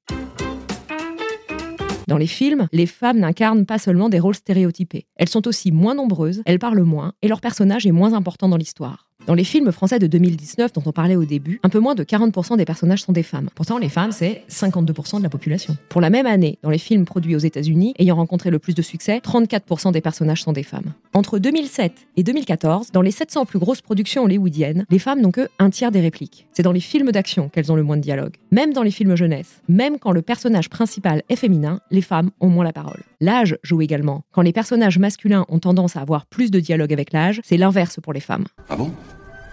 Dans 2.12 2.18
les 2.18 2.26
films, 2.26 2.68
les 2.72 2.84
femmes 2.84 3.20
n'incarnent 3.20 3.64
pas 3.64 3.78
seulement 3.78 4.10
des 4.10 4.20
rôles 4.20 4.34
stéréotypés. 4.34 5.06
Elles 5.16 5.30
sont 5.30 5.48
aussi 5.48 5.72
moins 5.72 5.94
nombreuses, 5.94 6.42
elles 6.44 6.58
parlent 6.58 6.82
moins, 6.82 7.14
et 7.22 7.28
leur 7.28 7.40
personnage 7.40 7.86
est 7.86 7.90
moins 7.90 8.12
important 8.12 8.50
dans 8.50 8.58
l'histoire. 8.58 9.08
Dans 9.26 9.34
les 9.34 9.44
films 9.44 9.70
français 9.70 10.00
de 10.00 10.08
2019 10.08 10.72
dont 10.72 10.82
on 10.84 10.90
parlait 10.90 11.14
au 11.14 11.24
début, 11.24 11.60
un 11.62 11.68
peu 11.68 11.78
moins 11.78 11.94
de 11.94 12.02
40% 12.02 12.56
des 12.56 12.64
personnages 12.64 13.02
sont 13.02 13.12
des 13.12 13.22
femmes. 13.22 13.50
Pourtant, 13.54 13.78
les 13.78 13.88
femmes, 13.88 14.10
c'est 14.10 14.42
52% 14.50 15.18
de 15.18 15.22
la 15.22 15.28
population. 15.28 15.76
Pour 15.88 16.00
la 16.00 16.10
même 16.10 16.26
année, 16.26 16.58
dans 16.62 16.70
les 16.70 16.78
films 16.78 17.04
produits 17.04 17.36
aux 17.36 17.40
États-Unis, 17.40 17.94
ayant 18.00 18.16
rencontré 18.16 18.50
le 18.50 18.58
plus 18.58 18.74
de 18.74 18.82
succès, 18.82 19.18
34% 19.18 19.92
des 19.92 20.00
personnages 20.00 20.42
sont 20.42 20.52
des 20.52 20.64
femmes. 20.64 20.92
Entre 21.14 21.38
2007 21.38 21.92
et 22.16 22.24
2014, 22.24 22.90
dans 22.90 23.00
les 23.00 23.12
700 23.12 23.46
plus 23.46 23.60
grosses 23.60 23.80
productions 23.80 24.24
hollywoodiennes, 24.24 24.86
les 24.90 24.98
femmes 24.98 25.20
n'ont 25.20 25.30
que 25.30 25.48
un 25.60 25.70
tiers 25.70 25.92
des 25.92 26.00
répliques. 26.00 26.48
C'est 26.52 26.64
dans 26.64 26.72
les 26.72 26.80
films 26.80 27.12
d'action 27.12 27.48
qu'elles 27.48 27.70
ont 27.70 27.76
le 27.76 27.84
moins 27.84 27.96
de 27.96 28.02
dialogue. 28.02 28.34
Même 28.50 28.72
dans 28.72 28.82
les 28.82 28.90
films 28.90 29.14
jeunesse, 29.14 29.62
même 29.68 29.98
quand 30.00 30.12
le 30.12 30.22
personnage 30.22 30.68
principal 30.68 31.22
est 31.28 31.36
féminin, 31.36 31.80
les 31.92 32.02
femmes 32.02 32.30
ont 32.40 32.48
moins 32.48 32.64
la 32.64 32.72
parole. 32.72 33.02
L'âge 33.20 33.56
joue 33.62 33.82
également. 33.82 34.24
Quand 34.32 34.42
les 34.42 34.52
personnages 34.52 34.98
masculins 34.98 35.46
ont 35.48 35.60
tendance 35.60 35.96
à 35.96 36.00
avoir 36.00 36.26
plus 36.26 36.50
de 36.50 36.58
dialogue 36.58 36.92
avec 36.92 37.12
l'âge, 37.12 37.40
c'est 37.44 37.56
l'inverse 37.56 38.00
pour 38.02 38.12
les 38.12 38.20
femmes. 38.20 38.46
Ah 38.68 38.74
bon? 38.74 38.90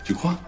Tu 0.09 0.15
crois? 0.15 0.39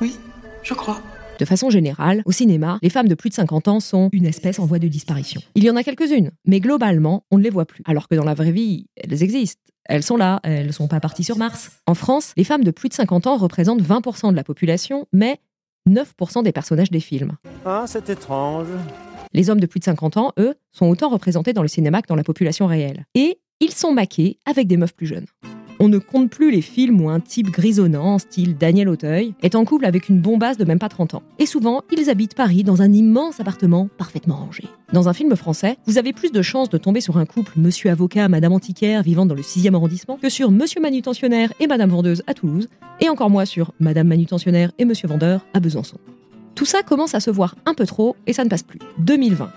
Oui, 0.00 0.16
je 0.62 0.72
crois. 0.72 0.98
De 1.38 1.44
façon 1.44 1.68
générale, 1.68 2.22
au 2.24 2.32
cinéma, 2.32 2.78
les 2.80 2.88
femmes 2.88 3.06
de 3.06 3.14
plus 3.14 3.28
de 3.28 3.34
50 3.34 3.68
ans 3.68 3.78
sont 3.78 4.08
une 4.14 4.24
espèce 4.24 4.58
en 4.58 4.64
voie 4.64 4.78
de 4.78 4.88
disparition. 4.88 5.42
Il 5.56 5.62
y 5.62 5.68
en 5.68 5.76
a 5.76 5.82
quelques-unes, 5.82 6.30
mais 6.46 6.58
globalement, 6.58 7.26
on 7.30 7.36
ne 7.36 7.42
les 7.42 7.50
voit 7.50 7.66
plus. 7.66 7.82
Alors 7.84 8.08
que 8.08 8.14
dans 8.14 8.24
la 8.24 8.32
vraie 8.32 8.50
vie, 8.50 8.86
elles 8.96 9.22
existent. 9.22 9.60
Elles 9.84 10.02
sont 10.02 10.16
là, 10.16 10.40
elles 10.42 10.68
ne 10.68 10.72
sont 10.72 10.88
pas 10.88 11.00
parties 11.00 11.22
sur 11.22 11.36
Mars. 11.36 11.72
En 11.86 11.92
France, 11.92 12.32
les 12.38 12.44
femmes 12.44 12.64
de 12.64 12.70
plus 12.70 12.88
de 12.88 12.94
50 12.94 13.26
ans 13.26 13.36
représentent 13.36 13.82
20% 13.82 14.30
de 14.30 14.36
la 14.36 14.42
population, 14.42 15.06
mais 15.12 15.38
9% 15.86 16.42
des 16.42 16.52
personnages 16.52 16.90
des 16.90 17.00
films. 17.00 17.32
Ah, 17.66 17.84
c'est 17.86 18.08
étrange. 18.08 18.68
Les 19.34 19.50
hommes 19.50 19.60
de 19.60 19.66
plus 19.66 19.80
de 19.80 19.84
50 19.84 20.16
ans, 20.16 20.32
eux, 20.38 20.54
sont 20.72 20.86
autant 20.86 21.10
représentés 21.10 21.52
dans 21.52 21.60
le 21.60 21.68
cinéma 21.68 22.00
que 22.00 22.08
dans 22.08 22.16
la 22.16 22.24
population 22.24 22.66
réelle. 22.66 23.04
Et 23.14 23.38
ils 23.60 23.72
sont 23.72 23.92
maqués 23.92 24.38
avec 24.46 24.66
des 24.66 24.78
meufs 24.78 24.94
plus 24.94 25.06
jeunes. 25.06 25.26
On 25.80 25.88
ne 25.88 25.98
compte 25.98 26.30
plus 26.30 26.50
les 26.50 26.62
films 26.62 27.00
où 27.00 27.08
un 27.08 27.20
type 27.20 27.50
grisonnant, 27.50 28.18
style 28.18 28.56
Daniel 28.56 28.88
Auteuil, 28.88 29.34
est 29.42 29.54
en 29.54 29.64
couple 29.64 29.86
avec 29.86 30.08
une 30.08 30.20
bombasse 30.20 30.56
de 30.56 30.64
même 30.64 30.78
pas 30.78 30.88
30 30.88 31.14
ans. 31.14 31.22
Et 31.38 31.46
souvent, 31.46 31.82
ils 31.90 32.10
habitent 32.10 32.34
Paris 32.34 32.62
dans 32.62 32.82
un 32.82 32.92
immense 32.92 33.40
appartement 33.40 33.88
parfaitement 33.98 34.36
rangé. 34.36 34.64
Dans 34.92 35.08
un 35.08 35.12
film 35.12 35.34
français, 35.34 35.76
vous 35.86 35.98
avez 35.98 36.12
plus 36.12 36.32
de 36.32 36.42
chances 36.42 36.70
de 36.70 36.78
tomber 36.78 37.00
sur 37.00 37.18
un 37.18 37.26
couple 37.26 37.52
monsieur 37.56 37.90
avocat, 37.90 38.28
madame 38.28 38.52
antiquaire 38.52 39.02
vivant 39.02 39.26
dans 39.26 39.34
le 39.34 39.42
6e 39.42 39.74
arrondissement 39.74 40.18
que 40.20 40.28
sur 40.28 40.50
monsieur 40.50 40.80
manutentionnaire 40.80 41.52
et 41.58 41.66
madame 41.66 41.90
vendeuse 41.90 42.22
à 42.26 42.34
Toulouse, 42.34 42.68
et 43.00 43.08
encore 43.08 43.30
moins 43.30 43.44
sur 43.44 43.72
madame 43.80 44.06
manutentionnaire 44.06 44.70
et 44.78 44.84
monsieur 44.84 45.08
vendeur 45.08 45.44
à 45.52 45.60
Besançon. 45.60 45.98
Tout 46.54 46.66
ça 46.66 46.82
commence 46.82 47.14
à 47.14 47.20
se 47.20 47.30
voir 47.30 47.56
un 47.66 47.74
peu 47.74 47.86
trop 47.86 48.14
et 48.26 48.32
ça 48.32 48.44
ne 48.44 48.48
passe 48.48 48.62
plus. 48.62 48.78
2020. 48.98 49.50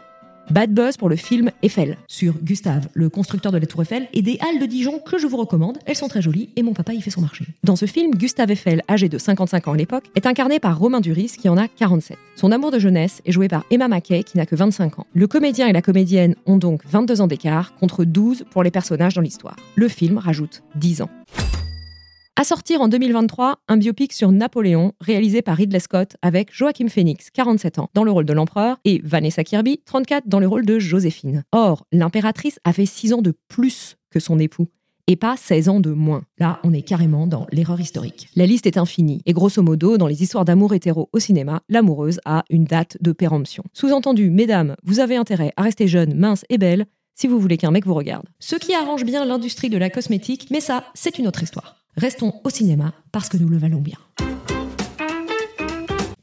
Bad 0.50 0.74
buzz 0.74 0.96
pour 0.96 1.10
le 1.10 1.18
film 1.18 1.52
Eiffel, 1.62 1.98
sur 2.08 2.34
Gustave, 2.42 2.88
le 2.94 3.10
constructeur 3.10 3.52
de 3.52 3.58
la 3.58 3.66
Tour 3.66 3.82
Eiffel, 3.82 4.08
et 4.14 4.22
des 4.22 4.40
halles 4.40 4.60
de 4.60 4.66
Dijon 4.66 5.00
que 5.00 5.18
je 5.18 5.28
vous 5.28 5.38
recommande. 5.38 5.78
Elles 5.86 5.96
sont 5.96 6.08
très 6.08 6.22
jolies 6.22 6.50
et 6.56 6.64
mon 6.64 6.74
papa 6.74 6.94
y 6.94 7.02
fait 7.02 7.10
son 7.10 7.22
marché. 7.22 7.46
Dans 7.64 7.76
ce 7.76 7.86
film, 7.86 8.12
Gustave 8.12 8.52
Eiffel, 8.52 8.82
âgé 8.90 9.10
de 9.10 9.18
55 9.18 9.68
ans 9.68 9.74
à 9.74 9.78
l'époque, 9.78 10.06
est 10.16 10.26
incarné 10.26 10.60
par 10.60 10.80
Romain 10.80 11.02
Duris 11.02 11.34
qui 11.38 11.50
en 11.50 11.58
a 11.58 11.68
47. 11.68 12.18
Son 12.36 12.52
amour 12.52 12.72
de 12.72 12.80
jeunesse 12.80 13.22
est 13.26 13.32
joué 13.32 13.48
par 13.50 13.66
Emma 13.72 13.88
Mackey 13.88 14.24
qui 14.24 14.38
n'a 14.38 14.46
que 14.46 14.56
25 14.56 15.00
ans. 15.00 15.08
Le 15.14 15.28
comédien 15.28 15.68
et 15.68 15.74
la 15.74 15.82
comédienne 15.82 16.36
ont 16.46 16.58
donc 16.58 16.82
22 16.86 17.22
ans 17.22 17.28
d'écart 17.28 17.76
contre 17.76 18.06
12 18.06 18.46
pour 18.50 18.64
les 18.64 18.72
personnages 18.72 19.16
dans 19.16 19.22
l'histoire. 19.22 19.58
Le 19.76 19.90
film 19.90 20.18
rajoute 20.18 20.64
10 20.76 21.02
ans. 21.02 21.10
À 22.40 22.44
sortir 22.44 22.82
en 22.82 22.88
2023, 22.88 23.62
un 23.68 23.78
biopic 23.78 24.14
sur 24.14 24.32
Napoléon, 24.32 24.94
réalisé 25.02 25.42
par 25.42 25.58
Ridley 25.58 25.80
Scott 25.80 26.18
avec 26.22 26.54
Joachim 26.54 26.88
Phoenix, 26.88 27.32
47 27.32 27.80
ans, 27.80 27.90
dans 27.96 28.04
le 28.04 28.12
rôle 28.12 28.26
de 28.26 28.34
l'empereur, 28.34 28.78
et 28.86 29.02
Vanessa 29.04 29.44
Kirby, 29.44 29.82
34, 29.86 30.28
dans 30.28 30.40
le 30.40 30.48
rôle 30.48 30.64
de 30.64 30.78
Joséphine. 30.78 31.44
Or, 31.52 31.88
l'impératrice 31.92 32.60
a 32.64 32.74
fait 32.74 32.86
6 32.86 33.14
ans 33.14 33.24
de 33.24 33.34
plus 33.48 33.96
que 34.12 34.20
son 34.20 34.38
époux. 34.38 34.68
Et 35.08 35.16
pas 35.16 35.36
16 35.36 35.68
ans 35.68 35.80
de 35.80 35.90
moins. 35.90 36.26
Là, 36.38 36.60
on 36.64 36.74
est 36.74 36.84
carrément 36.84 37.26
dans 37.26 37.48
l'erreur 37.52 37.82
historique. 37.82 38.30
La 38.36 38.46
liste 38.46 38.68
est 38.68 38.78
infinie. 38.78 39.24
Et 39.26 39.34
grosso 39.34 39.64
modo, 39.64 39.98
dans 39.98 40.06
les 40.06 40.22
histoires 40.22 40.46
d'amour 40.46 40.76
hétéro 40.76 41.10
au 41.14 41.20
cinéma, 41.20 41.64
l'amoureuse 41.70 42.20
a 42.24 42.44
une 42.52 42.66
date 42.66 42.98
de 43.02 43.14
péremption. 43.14 43.64
Sous-entendu, 43.74 44.30
mesdames, 44.30 44.76
vous 44.84 45.00
avez 45.00 45.16
intérêt 45.16 45.54
à 45.58 45.64
rester 45.64 45.88
jeune, 45.88 46.14
mince 46.14 46.46
et 46.50 46.60
belle 46.60 46.86
si 47.16 47.26
vous 47.26 47.40
voulez 47.40 47.58
qu'un 47.58 47.72
mec 47.72 47.88
vous 47.88 47.96
regarde. 47.96 48.28
Ce 48.38 48.56
qui 48.56 48.76
arrange 48.76 49.06
bien 49.06 49.26
l'industrie 49.26 49.72
de 49.72 49.78
la 49.80 49.90
cosmétique, 49.90 50.50
mais 50.52 50.60
ça, 50.60 50.84
c'est 50.94 51.18
une 51.18 51.28
autre 51.28 51.42
histoire. 51.42 51.78
Restons 51.98 52.32
au 52.44 52.52
cinéma 52.52 52.94
parce 53.12 53.28
que 53.28 53.38
nous 53.38 53.50
le 53.50 53.58
valons 53.58 53.82
bien. 53.82 53.98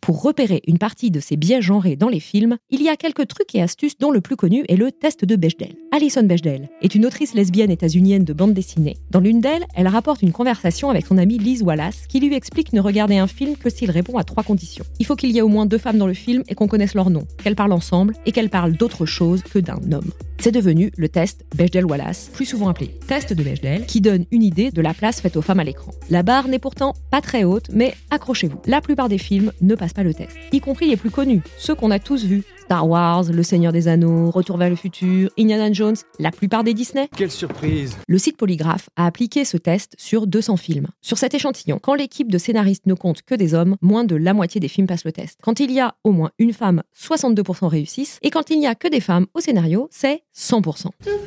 Pour 0.04 0.20
repérer 0.20 0.60
une 0.66 0.76
partie 0.76 1.10
de 1.10 1.18
ces 1.18 1.38
biais 1.38 1.62
genrés 1.62 1.96
dans 1.96 2.10
les 2.10 2.20
films, 2.20 2.58
il 2.68 2.82
y 2.82 2.90
a 2.90 2.96
quelques 2.96 3.26
trucs 3.26 3.54
et 3.54 3.62
astuces 3.62 3.96
dont 3.96 4.10
le 4.10 4.20
plus 4.20 4.36
connu 4.36 4.62
est 4.68 4.76
le 4.76 4.92
test 4.92 5.24
de 5.24 5.34
Bechdel. 5.34 5.76
Alison 5.92 6.24
Bechdel 6.24 6.68
est 6.82 6.94
une 6.94 7.06
autrice 7.06 7.32
lesbienne 7.32 7.70
états-unienne 7.70 8.22
de 8.22 8.34
bande 8.34 8.52
dessinée. 8.52 8.98
Dans 9.10 9.20
l'une 9.20 9.40
d'elles, 9.40 9.64
elle 9.74 9.88
rapporte 9.88 10.20
une 10.20 10.32
conversation 10.32 10.90
avec 10.90 11.06
son 11.06 11.16
amie 11.16 11.38
Liz 11.38 11.62
Wallace 11.62 12.06
qui 12.06 12.20
lui 12.20 12.34
explique 12.34 12.74
ne 12.74 12.82
regarder 12.82 13.16
un 13.16 13.26
film 13.26 13.56
que 13.56 13.70
s'il 13.70 13.90
répond 13.90 14.18
à 14.18 14.24
trois 14.24 14.42
conditions. 14.42 14.84
Il 14.98 15.06
faut 15.06 15.16
qu'il 15.16 15.30
y 15.30 15.38
ait 15.38 15.40
au 15.40 15.48
moins 15.48 15.64
deux 15.64 15.78
femmes 15.78 15.96
dans 15.96 16.06
le 16.06 16.12
film 16.12 16.42
et 16.48 16.54
qu'on 16.54 16.68
connaisse 16.68 16.92
leur 16.92 17.08
nom, 17.08 17.26
qu'elles 17.42 17.56
parlent 17.56 17.72
ensemble 17.72 18.12
et 18.26 18.32
qu'elles 18.32 18.50
parlent 18.50 18.76
d'autre 18.76 19.06
chose 19.06 19.42
que 19.42 19.58
d'un 19.58 19.80
homme. 19.90 20.10
C'est 20.38 20.52
devenu 20.52 20.92
le 20.98 21.08
test 21.08 21.46
Bechdel-Wallace, 21.56 22.30
plus 22.34 22.44
souvent 22.44 22.68
appelé 22.68 22.88
test 23.06 23.32
de 23.32 23.42
Bechdel, 23.42 23.86
qui 23.86 24.02
donne 24.02 24.26
une 24.30 24.42
idée 24.42 24.70
de 24.70 24.82
la 24.82 24.92
place 24.92 25.22
faite 25.22 25.38
aux 25.38 25.42
femmes 25.42 25.60
à 25.60 25.64
l'écran. 25.64 25.92
La 26.10 26.22
barre 26.22 26.48
n'est 26.48 26.58
pourtant 26.58 26.92
pas 27.10 27.22
très 27.22 27.44
haute, 27.44 27.68
mais 27.72 27.94
accrochez-vous. 28.10 28.60
La 28.66 28.82
plupart 28.82 29.08
des 29.08 29.16
films 29.16 29.52
ne 29.62 29.74
passent 29.74 29.93
pas 29.94 30.02
le 30.02 30.12
test, 30.12 30.36
y 30.52 30.60
compris 30.60 30.88
les 30.88 30.96
plus 30.96 31.10
connus, 31.10 31.42
ceux 31.58 31.74
qu'on 31.74 31.90
a 31.90 31.98
tous 31.98 32.24
vus. 32.24 32.42
Star 32.64 32.88
Wars, 32.88 33.24
Le 33.24 33.42
Seigneur 33.42 33.72
des 33.72 33.88
Anneaux, 33.88 34.30
Retour 34.30 34.56
vers 34.56 34.70
le 34.70 34.76
futur, 34.76 35.28
Indiana 35.38 35.70
Jones, 35.70 35.96
la 36.18 36.30
plupart 36.30 36.64
des 36.64 36.72
Disney. 36.72 37.08
Quelle 37.14 37.30
surprise 37.30 37.94
Le 38.08 38.16
site 38.16 38.38
Polygraph 38.38 38.88
a 38.96 39.04
appliqué 39.04 39.44
ce 39.44 39.58
test 39.58 39.94
sur 39.98 40.26
200 40.26 40.56
films. 40.56 40.86
Sur 41.02 41.18
cet 41.18 41.34
échantillon, 41.34 41.78
quand 41.78 41.94
l'équipe 41.94 42.32
de 42.32 42.38
scénaristes 42.38 42.86
ne 42.86 42.94
compte 42.94 43.20
que 43.20 43.34
des 43.34 43.52
hommes, 43.52 43.76
moins 43.82 44.04
de 44.04 44.16
la 44.16 44.32
moitié 44.32 44.62
des 44.62 44.68
films 44.68 44.86
passent 44.86 45.04
le 45.04 45.12
test. 45.12 45.38
Quand 45.42 45.60
il 45.60 45.70
y 45.72 45.78
a 45.78 45.94
au 46.04 46.12
moins 46.12 46.30
une 46.38 46.54
femme, 46.54 46.82
62% 46.98 47.66
réussissent. 47.66 48.18
Et 48.22 48.30
quand 48.30 48.48
il 48.48 48.58
n'y 48.58 48.66
a 48.66 48.74
que 48.74 48.88
des 48.88 49.00
femmes 49.00 49.26
au 49.34 49.40
scénario, 49.40 49.88
c'est 49.90 50.22
100%. 50.34 50.86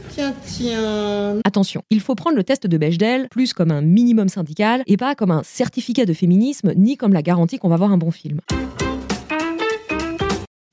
Tiens, 0.10 0.34
tiens. 0.44 1.40
Attention, 1.46 1.84
il 1.92 2.02
faut 2.02 2.16
prendre 2.16 2.36
le 2.36 2.44
test 2.44 2.66
de 2.66 2.78
Bechdel 2.80 3.28
plus 3.30 3.54
comme 3.54 3.70
un 3.70 3.82
minimum 3.82 4.28
syndical 4.28 4.82
et 4.88 4.98
pas 4.98 5.14
comme 5.14 5.30
un 5.30 5.44
certificat 5.44 6.06
de 6.06 6.14
féminisme 6.14 6.74
ni 6.76 6.98
comme 6.98 7.14
la 7.14 7.22
garantie 7.22 7.60
qu'on 7.60 7.70
va 7.70 7.78
voir 7.78 7.92
un 7.92 7.98
bon 8.00 8.10
film. 8.10 8.42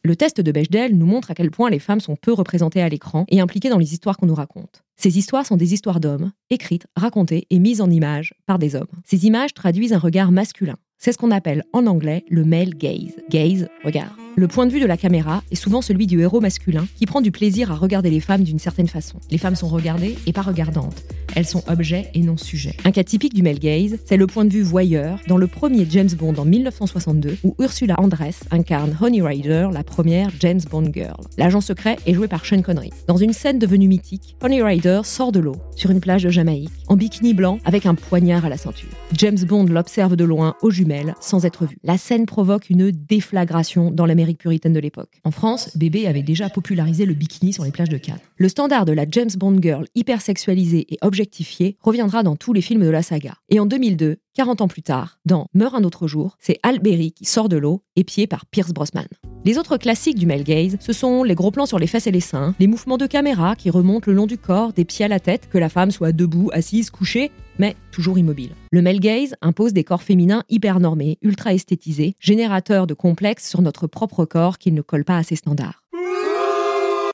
Le 0.06 0.16
test 0.16 0.42
de 0.42 0.52
Bechdel 0.52 0.98
nous 0.98 1.06
montre 1.06 1.30
à 1.30 1.34
quel 1.34 1.50
point 1.50 1.70
les 1.70 1.78
femmes 1.78 1.98
sont 1.98 2.14
peu 2.14 2.30
représentées 2.30 2.82
à 2.82 2.90
l'écran 2.90 3.24
et 3.28 3.40
impliquées 3.40 3.70
dans 3.70 3.78
les 3.78 3.94
histoires 3.94 4.18
qu'on 4.18 4.26
nous 4.26 4.34
raconte. 4.34 4.84
Ces 4.96 5.16
histoires 5.16 5.46
sont 5.46 5.56
des 5.56 5.72
histoires 5.72 5.98
d'hommes, 5.98 6.30
écrites, 6.50 6.86
racontées 6.94 7.46
et 7.48 7.58
mises 7.58 7.80
en 7.80 7.88
images 7.88 8.34
par 8.44 8.58
des 8.58 8.74
hommes. 8.74 8.86
Ces 9.06 9.24
images 9.24 9.54
traduisent 9.54 9.94
un 9.94 9.98
regard 9.98 10.30
masculin. 10.30 10.76
C'est 11.04 11.12
ce 11.12 11.18
qu'on 11.18 11.32
appelle 11.32 11.64
en 11.74 11.86
anglais 11.86 12.24
le 12.30 12.46
male 12.46 12.70
gaze. 12.70 13.12
Gaze, 13.28 13.68
regard. 13.84 14.16
Le 14.36 14.48
point 14.48 14.66
de 14.66 14.72
vue 14.72 14.80
de 14.80 14.86
la 14.86 14.96
caméra 14.96 15.44
est 15.52 15.54
souvent 15.54 15.82
celui 15.82 16.08
du 16.08 16.20
héros 16.20 16.40
masculin 16.40 16.86
qui 16.96 17.04
prend 17.06 17.20
du 17.20 17.30
plaisir 17.30 17.70
à 17.70 17.76
regarder 17.76 18.10
les 18.10 18.20
femmes 18.20 18.42
d'une 18.42 18.58
certaine 18.58 18.88
façon. 18.88 19.18
Les 19.30 19.38
femmes 19.38 19.54
sont 19.54 19.68
regardées 19.68 20.16
et 20.26 20.32
pas 20.32 20.42
regardantes. 20.42 21.04
Elles 21.36 21.46
sont 21.46 21.62
objets 21.68 22.10
et 22.14 22.20
non 22.20 22.36
sujets. 22.36 22.76
Un 22.84 22.90
cas 22.90 23.04
typique 23.04 23.34
du 23.34 23.42
male 23.42 23.58
gaze, 23.58 23.98
c'est 24.06 24.16
le 24.16 24.26
point 24.26 24.44
de 24.44 24.52
vue 24.52 24.62
voyeur 24.62 25.20
dans 25.28 25.36
le 25.36 25.46
premier 25.46 25.86
James 25.88 26.10
Bond 26.18 26.34
en 26.36 26.44
1962 26.44 27.36
où 27.44 27.54
Ursula 27.60 27.94
Andress 27.98 28.40
incarne 28.50 28.96
Honey 29.00 29.22
Rider, 29.22 29.68
la 29.72 29.84
première 29.84 30.30
James 30.40 30.60
Bond 30.68 30.90
girl. 30.92 31.20
L'agent 31.38 31.60
secret 31.60 31.96
est 32.06 32.14
joué 32.14 32.26
par 32.26 32.44
Sean 32.44 32.62
Connery. 32.62 32.90
Dans 33.06 33.16
une 33.16 33.32
scène 33.32 33.58
devenue 33.58 33.88
mythique, 33.88 34.36
Honey 34.42 34.62
Rider 34.62 35.02
sort 35.04 35.32
de 35.32 35.40
l'eau 35.40 35.56
sur 35.76 35.90
une 35.90 36.00
plage 36.00 36.24
de 36.24 36.30
Jamaïque 36.30 36.72
en 36.88 36.96
bikini 36.96 37.34
blanc 37.34 37.58
avec 37.64 37.86
un 37.86 37.94
poignard 37.94 38.44
à 38.44 38.48
la 38.48 38.56
ceinture. 38.56 38.88
James 39.12 39.38
Bond 39.46 39.66
l'observe 39.66 40.16
de 40.16 40.24
loin 40.24 40.54
aux 40.62 40.70
jumelles 40.70 40.93
sans 41.20 41.44
être 41.44 41.66
vu. 41.66 41.78
La 41.82 41.98
scène 41.98 42.26
provoque 42.26 42.70
une 42.70 42.90
déflagration 42.90 43.90
dans 43.90 44.06
l'Amérique 44.06 44.38
puritaine 44.38 44.72
de 44.72 44.80
l'époque. 44.80 45.20
En 45.24 45.30
France, 45.30 45.76
Bébé 45.76 46.06
avait 46.06 46.22
déjà 46.22 46.48
popularisé 46.48 47.06
le 47.06 47.14
bikini 47.14 47.52
sur 47.52 47.64
les 47.64 47.70
plages 47.70 47.88
de 47.88 47.98
Cannes. 47.98 48.18
Le 48.36 48.48
standard 48.48 48.84
de 48.84 48.92
la 48.92 49.04
James 49.10 49.30
Bond 49.36 49.58
girl 49.60 49.86
hypersexualisée 49.94 50.86
et 50.88 50.98
objectifiée 51.02 51.76
reviendra 51.80 52.22
dans 52.22 52.36
tous 52.36 52.52
les 52.52 52.60
films 52.60 52.84
de 52.84 52.90
la 52.90 53.02
saga. 53.02 53.34
Et 53.48 53.60
en 53.60 53.66
2002, 53.66 54.16
40 54.34 54.62
ans 54.62 54.68
plus 54.68 54.82
tard, 54.82 55.20
dans 55.24 55.46
Meurt 55.54 55.76
un 55.76 55.84
autre 55.84 56.08
jour, 56.08 56.36
c'est 56.40 56.58
Alberi 56.64 57.12
qui 57.12 57.24
sort 57.24 57.48
de 57.48 57.56
l'eau, 57.56 57.84
épié 57.94 58.26
par 58.26 58.46
Pierce 58.46 58.72
Brosnan. 58.72 59.06
Les 59.44 59.58
autres 59.58 59.76
classiques 59.76 60.18
du 60.18 60.26
male 60.26 60.42
gaze, 60.42 60.76
ce 60.80 60.92
sont 60.92 61.22
les 61.22 61.36
gros 61.36 61.52
plans 61.52 61.66
sur 61.66 61.78
les 61.78 61.86
fesses 61.86 62.08
et 62.08 62.10
les 62.10 62.18
seins, 62.18 62.52
les 62.58 62.66
mouvements 62.66 62.98
de 62.98 63.06
caméra 63.06 63.54
qui 63.54 63.70
remontent 63.70 64.10
le 64.10 64.16
long 64.16 64.26
du 64.26 64.36
corps, 64.36 64.72
des 64.72 64.84
pieds 64.84 65.04
à 65.04 65.08
la 65.08 65.20
tête, 65.20 65.48
que 65.48 65.58
la 65.58 65.68
femme 65.68 65.92
soit 65.92 66.10
debout, 66.10 66.50
assise, 66.52 66.90
couchée, 66.90 67.30
mais 67.60 67.76
toujours 67.92 68.18
immobile. 68.18 68.56
Le 68.72 68.82
male 68.82 68.98
gaze 68.98 69.36
impose 69.40 69.72
des 69.72 69.84
corps 69.84 70.02
féminins 70.02 70.42
hyper 70.48 70.80
normés, 70.80 71.18
ultra 71.22 71.54
esthétisés, 71.54 72.16
générateurs 72.18 72.88
de 72.88 72.94
complexes 72.94 73.48
sur 73.48 73.62
notre 73.62 73.86
propre 73.86 74.24
corps 74.24 74.58
qui 74.58 74.72
ne 74.72 74.82
collent 74.82 75.04
pas 75.04 75.18
à 75.18 75.22
ces 75.22 75.36
standards. 75.36 75.83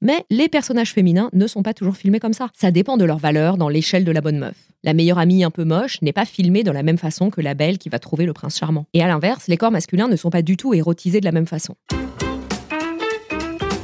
Mais 0.02 0.24
les 0.30 0.48
personnages 0.48 0.92
féminins 0.92 1.28
ne 1.34 1.46
sont 1.46 1.62
pas 1.62 1.74
toujours 1.74 1.96
filmés 1.96 2.20
comme 2.20 2.32
ça. 2.32 2.48
Ça 2.54 2.70
dépend 2.70 2.96
de 2.96 3.04
leur 3.04 3.18
valeur 3.18 3.58
dans 3.58 3.68
l'échelle 3.68 4.04
de 4.04 4.12
la 4.12 4.22
bonne 4.22 4.38
meuf. 4.38 4.56
La 4.82 4.94
meilleure 4.94 5.18
amie 5.18 5.44
un 5.44 5.50
peu 5.50 5.64
moche 5.64 6.00
n'est 6.00 6.14
pas 6.14 6.24
filmée 6.24 6.62
de 6.62 6.70
la 6.70 6.82
même 6.82 6.96
façon 6.96 7.28
que 7.28 7.42
la 7.42 7.52
belle 7.52 7.76
qui 7.76 7.90
va 7.90 7.98
trouver 7.98 8.24
le 8.24 8.32
prince 8.32 8.58
charmant. 8.58 8.86
Et 8.94 9.02
à 9.02 9.08
l'inverse, 9.08 9.46
les 9.46 9.58
corps 9.58 9.70
masculins 9.70 10.08
ne 10.08 10.16
sont 10.16 10.30
pas 10.30 10.40
du 10.40 10.56
tout 10.56 10.72
érotisés 10.72 11.20
de 11.20 11.26
la 11.26 11.32
même 11.32 11.46
façon. 11.46 11.74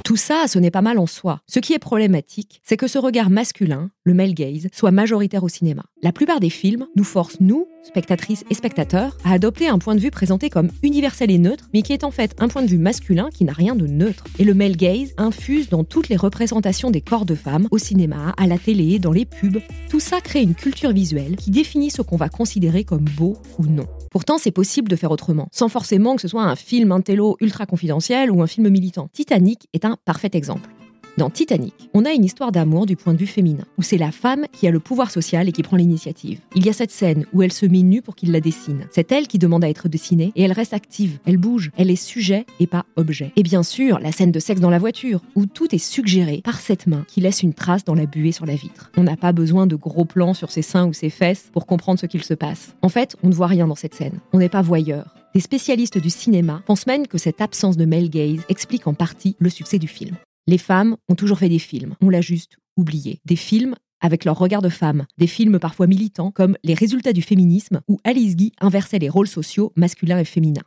Tout 0.06 0.16
ça, 0.16 0.46
ce 0.46 0.58
n'est 0.58 0.70
pas 0.70 0.82
mal 0.82 0.99
en 0.99 1.06
soi. 1.06 1.40
Ce 1.46 1.58
qui 1.58 1.75
est 1.75 1.78
problématique, 1.78 2.62
c'est 2.64 2.76
que 2.76 2.87
ce 2.87 2.96
regard 2.96 3.28
masculin, 3.28 3.90
le 4.07 4.15
male 4.15 4.35
gaze, 4.35 4.69
soit 4.73 4.93
majoritaire 4.93 5.43
au 5.43 5.49
cinéma. 5.49 5.83
La 6.03 6.13
plupart 6.13 6.39
des 6.39 6.49
films 6.49 6.87
nous 6.95 7.05
forcent, 7.05 7.41
nous, 7.41 7.67
spectatrices 7.83 8.45
et 8.49 8.55
spectateurs, 8.55 9.17
à 9.25 9.33
adopter 9.33 9.69
un 9.69 9.79
point 9.79 9.97
de 9.97 10.01
vue 10.01 10.13
présenté 10.13 10.49
comme 10.49 10.71
universel 10.85 11.31
et 11.31 11.39
neutre, 11.39 11.69
mais 11.75 11.83
qui 11.83 11.93
est 11.93 12.05
en 12.05 12.13
fait 12.13 12.35
un 12.39 12.47
point 12.47 12.63
de 12.63 12.69
vue 12.69 12.79
masculin 12.79 13.29
qui 13.35 13.45
n'a 13.45 13.53
rien 13.53 13.75
de 13.75 13.87
neutre. 13.87 14.25
Et 14.39 14.45
le 14.45 14.55
male 14.55 14.77
gaze 14.77 15.13
infuse 15.19 15.69
dans 15.69 15.83
toutes 15.83 16.09
les 16.09 16.17
représentations 16.17 16.91
des 16.91 17.01
corps 17.01 17.27
de 17.27 17.35
femmes, 17.35 17.67
au 17.73 17.79
cinéma, 17.79 18.33
à 18.37 18.47
la 18.47 18.59
télé, 18.59 19.01
dans 19.01 19.13
les 19.13 19.25
pubs. 19.25 19.61
Tout 19.91 20.01
ça 20.01 20.21
crée 20.21 20.43
une 20.43 20.55
culture 20.55 20.93
visuelle 20.93 21.35
qui 21.35 21.51
définit 21.51 21.91
ce 21.91 22.03
qu'on 22.03 22.17
va 22.17 22.29
considérer 22.29 22.85
comme 22.85 23.07
beau 23.17 23.37
ou 23.59 23.67
non. 23.67 23.87
Pourtant, 24.13 24.39
c'est 24.39 24.53
possible 24.53 24.89
de 24.89 24.97
faire 24.97 25.11
autrement, 25.11 25.49
sans 25.51 25.69
forcément 25.69 26.15
que 26.15 26.23
ce 26.23 26.29
soit 26.29 26.45
un 26.45 26.57
film 26.57 26.93
intello 26.93 27.37
ultra 27.41 27.67
confidentiel 27.67 28.31
ou 28.31 28.41
un 28.41 28.47
film 28.47 28.69
militant. 28.69 29.09
Titanic 29.13 29.69
est 29.73 29.85
un 29.85 29.97
parfait 30.05 30.31
exemple. 30.33 30.71
Dans 31.16 31.30
Titanic, 31.30 31.88
on 31.94 32.04
a 32.04 32.12
une 32.12 32.26
histoire 32.26 32.52
d'amour 32.52 32.85
du 32.85 32.94
point 32.94 33.14
de 33.14 33.18
vue 33.18 33.26
féminin, 33.26 33.64
où 33.78 33.82
c'est 33.82 33.96
la 33.96 34.12
femme 34.12 34.44
qui 34.52 34.68
a 34.68 34.70
le 34.70 34.80
pouvoir 34.80 35.11
social 35.11 35.49
et 35.49 35.52
qui 35.52 35.62
prend 35.62 35.78
l'initiative. 35.78 36.40
Il 36.54 36.66
y 36.66 36.68
a 36.68 36.75
cette 36.75 36.90
scène 36.90 37.25
où 37.32 37.42
elle 37.42 37.54
se 37.54 37.64
met 37.64 37.80
nue 37.80 38.02
pour 38.02 38.16
qu'il 38.16 38.32
la 38.32 38.40
dessine. 38.42 38.87
C'est 38.90 39.11
elle 39.12 39.26
qui 39.26 39.38
demande 39.38 39.64
à 39.64 39.70
être 39.70 39.88
dessinée 39.88 40.30
et 40.37 40.42
elle 40.42 40.52
reste 40.52 40.75
active, 40.75 41.18
elle 41.25 41.38
bouge, 41.38 41.70
elle 41.78 41.90
est 41.90 41.96
sujet 41.96 42.44
et 42.61 42.66
pas 42.66 42.85
objet. 42.96 43.32
Et 43.37 43.42
bien 43.42 43.62
sûr, 43.62 43.99
la 43.99 44.12
scène 44.12 44.30
de 44.30 44.38
sexe 44.38 44.61
dans 44.61 44.68
la 44.68 44.78
voiture, 44.78 45.23
où 45.35 45.46
tout 45.46 45.75
est 45.75 45.78
suggéré 45.78 46.42
par 46.44 46.61
cette 46.61 46.87
main 46.87 47.06
qui 47.08 47.23
laisse 47.23 47.42
une 47.42 47.54
trace 47.54 47.85
dans 47.85 47.94
la 47.94 48.04
buée 48.04 48.32
sur 48.32 48.44
la 48.44 48.54
vitre. 48.54 48.90
On 48.99 49.02
n'a 49.02 49.16
pas 49.16 49.32
besoin 49.32 49.66
de 49.66 49.75
gros 49.75 50.04
plans 50.04 50.35
sur 50.35 50.50
ses 50.50 50.61
seins 50.61 50.87
ou 50.87 50.92
ses 50.92 51.08
fesses 51.08 51.49
pour 51.54 51.64
comprendre 51.64 51.99
ce 51.99 52.04
qu'il 52.04 52.25
se 52.25 52.35
passe. 52.35 52.75
En 52.82 52.90
fait, 52.90 53.16
on 53.23 53.30
ne 53.30 53.35
voit 53.35 53.46
rien 53.46 53.66
dans 53.66 53.75
cette 53.75 53.94
scène. 53.94 54.20
On 54.35 54.38
n'est 54.38 54.50
pas 54.50 54.61
voyeur. 54.61 55.14
Les 55.35 55.40
spécialistes 55.40 55.99
du 55.99 56.11
cinéma 56.11 56.62
pensent 56.66 56.87
même 56.87 57.06
que 57.06 57.16
cette 57.16 57.40
absence 57.40 57.78
de 57.78 57.87
male 57.87 58.11
gaze 58.11 58.42
explique 58.50 58.87
en 58.87 58.94
partie 58.94 59.35
le 59.38 59.49
succès 59.49 59.78
du 59.78 59.88
film. 59.88 60.16
Les 60.49 60.59
femmes 60.59 60.97
ont 61.09 61.17
toujours 61.17 61.41
fait 61.41 61.49
des 61.49 61.59
films, 61.59 61.97
on 62.00 62.09
l'a 62.09 62.21
juste 62.21 62.59
oublié. 62.76 63.21
Des 63.25 63.35
films 63.35 63.75
avec 64.01 64.25
leur 64.25 64.38
regard 64.38 64.62
de 64.62 64.68
femme, 64.68 65.07
des 65.18 65.27
films 65.27 65.59
parfois 65.59 65.88
militants 65.88 66.31
comme 66.31 66.57
Les 66.62 66.75
résultats 66.75 67.12
du 67.12 67.23
féminisme 67.23 67.81
où 67.88 67.99
Alice 68.05 68.37
Guy 68.37 68.53
inversait 68.61 69.01
les 69.01 69.09
rôles 69.09 69.27
sociaux 69.27 69.73
masculins 69.75 70.20
et 70.20 70.25
féminins. 70.25 70.62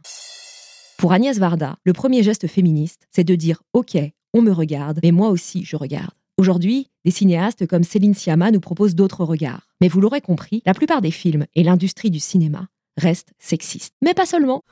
Pour 0.97 1.13
Agnès 1.13 1.37
Varda, 1.39 1.77
le 1.85 1.93
premier 1.93 2.23
geste 2.23 2.47
féministe, 2.47 3.07
c'est 3.09 3.23
de 3.23 3.35
dire 3.35 3.61
OK, 3.71 3.97
on 4.33 4.41
me 4.41 4.51
regarde, 4.51 4.99
mais 5.01 5.11
moi 5.11 5.29
aussi 5.29 5.63
je 5.63 5.77
regarde. 5.77 6.11
Aujourd'hui, 6.37 6.87
des 7.05 7.11
cinéastes 7.11 7.65
comme 7.65 7.83
Céline 7.83 8.15
Sciamma 8.15 8.51
nous 8.51 8.59
proposent 8.59 8.95
d'autres 8.95 9.23
regards. 9.23 9.69
Mais 9.79 9.87
vous 9.87 10.01
l'aurez 10.01 10.21
compris, 10.21 10.61
la 10.65 10.73
plupart 10.73 11.01
des 11.01 11.11
films 11.11 11.45
et 11.55 11.63
l'industrie 11.63 12.11
du 12.11 12.19
cinéma 12.19 12.67
restent 12.97 13.31
sexistes. 13.39 13.93
Mais 14.01 14.13
pas 14.13 14.25
seulement 14.25 14.63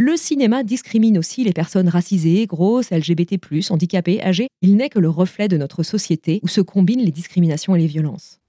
le 0.00 0.16
cinéma 0.16 0.64
discrimine 0.64 1.18
aussi 1.18 1.44
les 1.44 1.52
personnes 1.52 1.90
racisées, 1.90 2.46
grosses, 2.46 2.90
LGBT+, 2.90 3.38
handicapées, 3.68 4.22
âgées. 4.22 4.48
Il 4.62 4.76
n'est 4.76 4.88
que 4.88 4.98
le 4.98 5.10
reflet 5.10 5.46
de 5.46 5.58
notre 5.58 5.82
société 5.82 6.40
où 6.42 6.48
se 6.48 6.62
combinent 6.62 7.04
les 7.04 7.10
discriminations 7.10 7.76
et 7.76 7.80
les 7.80 7.86
violences. 7.86 8.40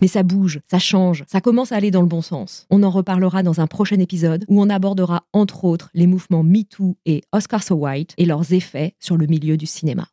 Mais 0.00 0.08
ça 0.08 0.22
bouge, 0.22 0.60
ça 0.68 0.78
change, 0.78 1.24
ça 1.28 1.42
commence 1.42 1.72
à 1.72 1.76
aller 1.76 1.90
dans 1.90 2.00
le 2.00 2.08
bon 2.08 2.22
sens. 2.22 2.66
On 2.70 2.82
en 2.82 2.90
reparlera 2.90 3.42
dans 3.42 3.60
un 3.60 3.66
prochain 3.66 4.00
épisode 4.00 4.46
où 4.48 4.62
on 4.62 4.70
abordera 4.70 5.24
entre 5.34 5.64
autres 5.64 5.90
les 5.92 6.06
mouvements 6.06 6.42
MeToo 6.42 6.96
et 7.04 7.20
Oscar 7.32 7.62
So 7.62 7.74
White 7.74 8.14
et 8.16 8.24
leurs 8.24 8.54
effets 8.54 8.94
sur 8.98 9.18
le 9.18 9.26
milieu 9.26 9.58
du 9.58 9.66
cinéma. 9.66 10.08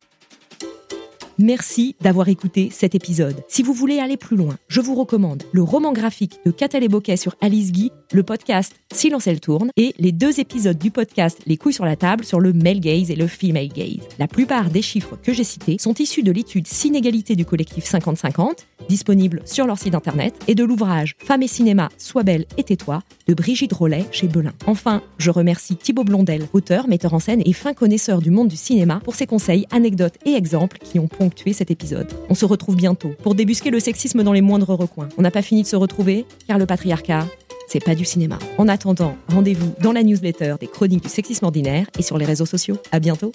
Merci 1.42 1.96
d'avoir 2.02 2.28
écouté 2.28 2.68
cet 2.70 2.94
épisode. 2.94 3.42
Si 3.48 3.62
vous 3.62 3.72
voulez 3.72 3.98
aller 3.98 4.18
plus 4.18 4.36
loin, 4.36 4.58
je 4.68 4.82
vous 4.82 4.94
recommande 4.94 5.42
le 5.52 5.62
roman 5.62 5.94
graphique 5.94 6.38
de 6.44 6.50
Catel 6.50 6.84
et 6.84 6.88
Boquet 6.88 7.16
sur 7.16 7.34
Alice 7.40 7.72
Guy, 7.72 7.90
le 8.12 8.22
podcast 8.22 8.74
Silence 8.92 9.26
elle 9.26 9.40
tourne 9.40 9.70
et 9.78 9.94
les 9.98 10.12
deux 10.12 10.38
épisodes 10.38 10.76
du 10.76 10.90
podcast 10.90 11.38
Les 11.46 11.56
couilles 11.56 11.72
sur 11.72 11.86
la 11.86 11.96
table 11.96 12.26
sur 12.26 12.40
le 12.40 12.52
male 12.52 12.80
gaze 12.80 13.10
et 13.10 13.16
le 13.16 13.26
female 13.26 13.68
gaze. 13.68 14.06
La 14.18 14.28
plupart 14.28 14.68
des 14.68 14.82
chiffres 14.82 15.16
que 15.22 15.32
j'ai 15.32 15.44
cités 15.44 15.78
sont 15.80 15.94
issus 15.94 16.22
de 16.22 16.30
l'étude 16.30 16.66
Synégalité 16.66 17.36
du 17.36 17.46
collectif 17.46 17.90
50-50, 17.90 18.66
disponible 18.90 19.40
sur 19.46 19.66
leur 19.66 19.78
site 19.78 19.94
internet, 19.94 20.34
et 20.46 20.54
de 20.54 20.64
l'ouvrage 20.64 21.14
Femmes 21.20 21.42
et 21.42 21.48
cinéma, 21.48 21.88
sois 21.96 22.22
belle 22.22 22.44
et 22.58 22.64
tais-toi 22.64 23.00
de 23.28 23.32
Brigitte 23.32 23.72
Rollet 23.72 24.04
chez 24.10 24.28
Belin. 24.28 24.52
Enfin, 24.66 25.02
je 25.16 25.30
remercie 25.30 25.76
Thibaut 25.76 26.04
Blondel, 26.04 26.48
auteur, 26.52 26.86
metteur 26.86 27.14
en 27.14 27.18
scène 27.18 27.42
et 27.46 27.54
fin 27.54 27.72
connaisseur 27.72 28.20
du 28.20 28.30
monde 28.30 28.48
du 28.48 28.56
cinéma 28.56 29.00
pour 29.04 29.14
ses 29.14 29.26
conseils, 29.26 29.66
anecdotes 29.70 30.18
et 30.26 30.34
exemples 30.34 30.76
qui 30.78 30.98
ont 30.98 31.08
ponctué 31.08 31.29
On 32.28 32.34
se 32.34 32.44
retrouve 32.44 32.76
bientôt 32.76 33.14
pour 33.22 33.34
débusquer 33.34 33.70
le 33.70 33.80
sexisme 33.80 34.22
dans 34.22 34.32
les 34.32 34.40
moindres 34.40 34.70
recoins. 34.70 35.08
On 35.18 35.22
n'a 35.22 35.30
pas 35.30 35.42
fini 35.42 35.62
de 35.62 35.66
se 35.66 35.76
retrouver 35.76 36.26
car 36.46 36.58
le 36.58 36.66
patriarcat, 36.66 37.26
c'est 37.68 37.84
pas 37.84 37.94
du 37.94 38.04
cinéma. 38.04 38.38
En 38.58 38.68
attendant, 38.68 39.16
rendez-vous 39.28 39.72
dans 39.80 39.92
la 39.92 40.02
newsletter 40.02 40.56
des 40.60 40.66
chroniques 40.66 41.02
du 41.02 41.08
sexisme 41.08 41.44
ordinaire 41.44 41.86
et 41.98 42.02
sur 42.02 42.18
les 42.18 42.24
réseaux 42.24 42.46
sociaux. 42.46 42.76
À 42.92 43.00
bientôt. 43.00 43.32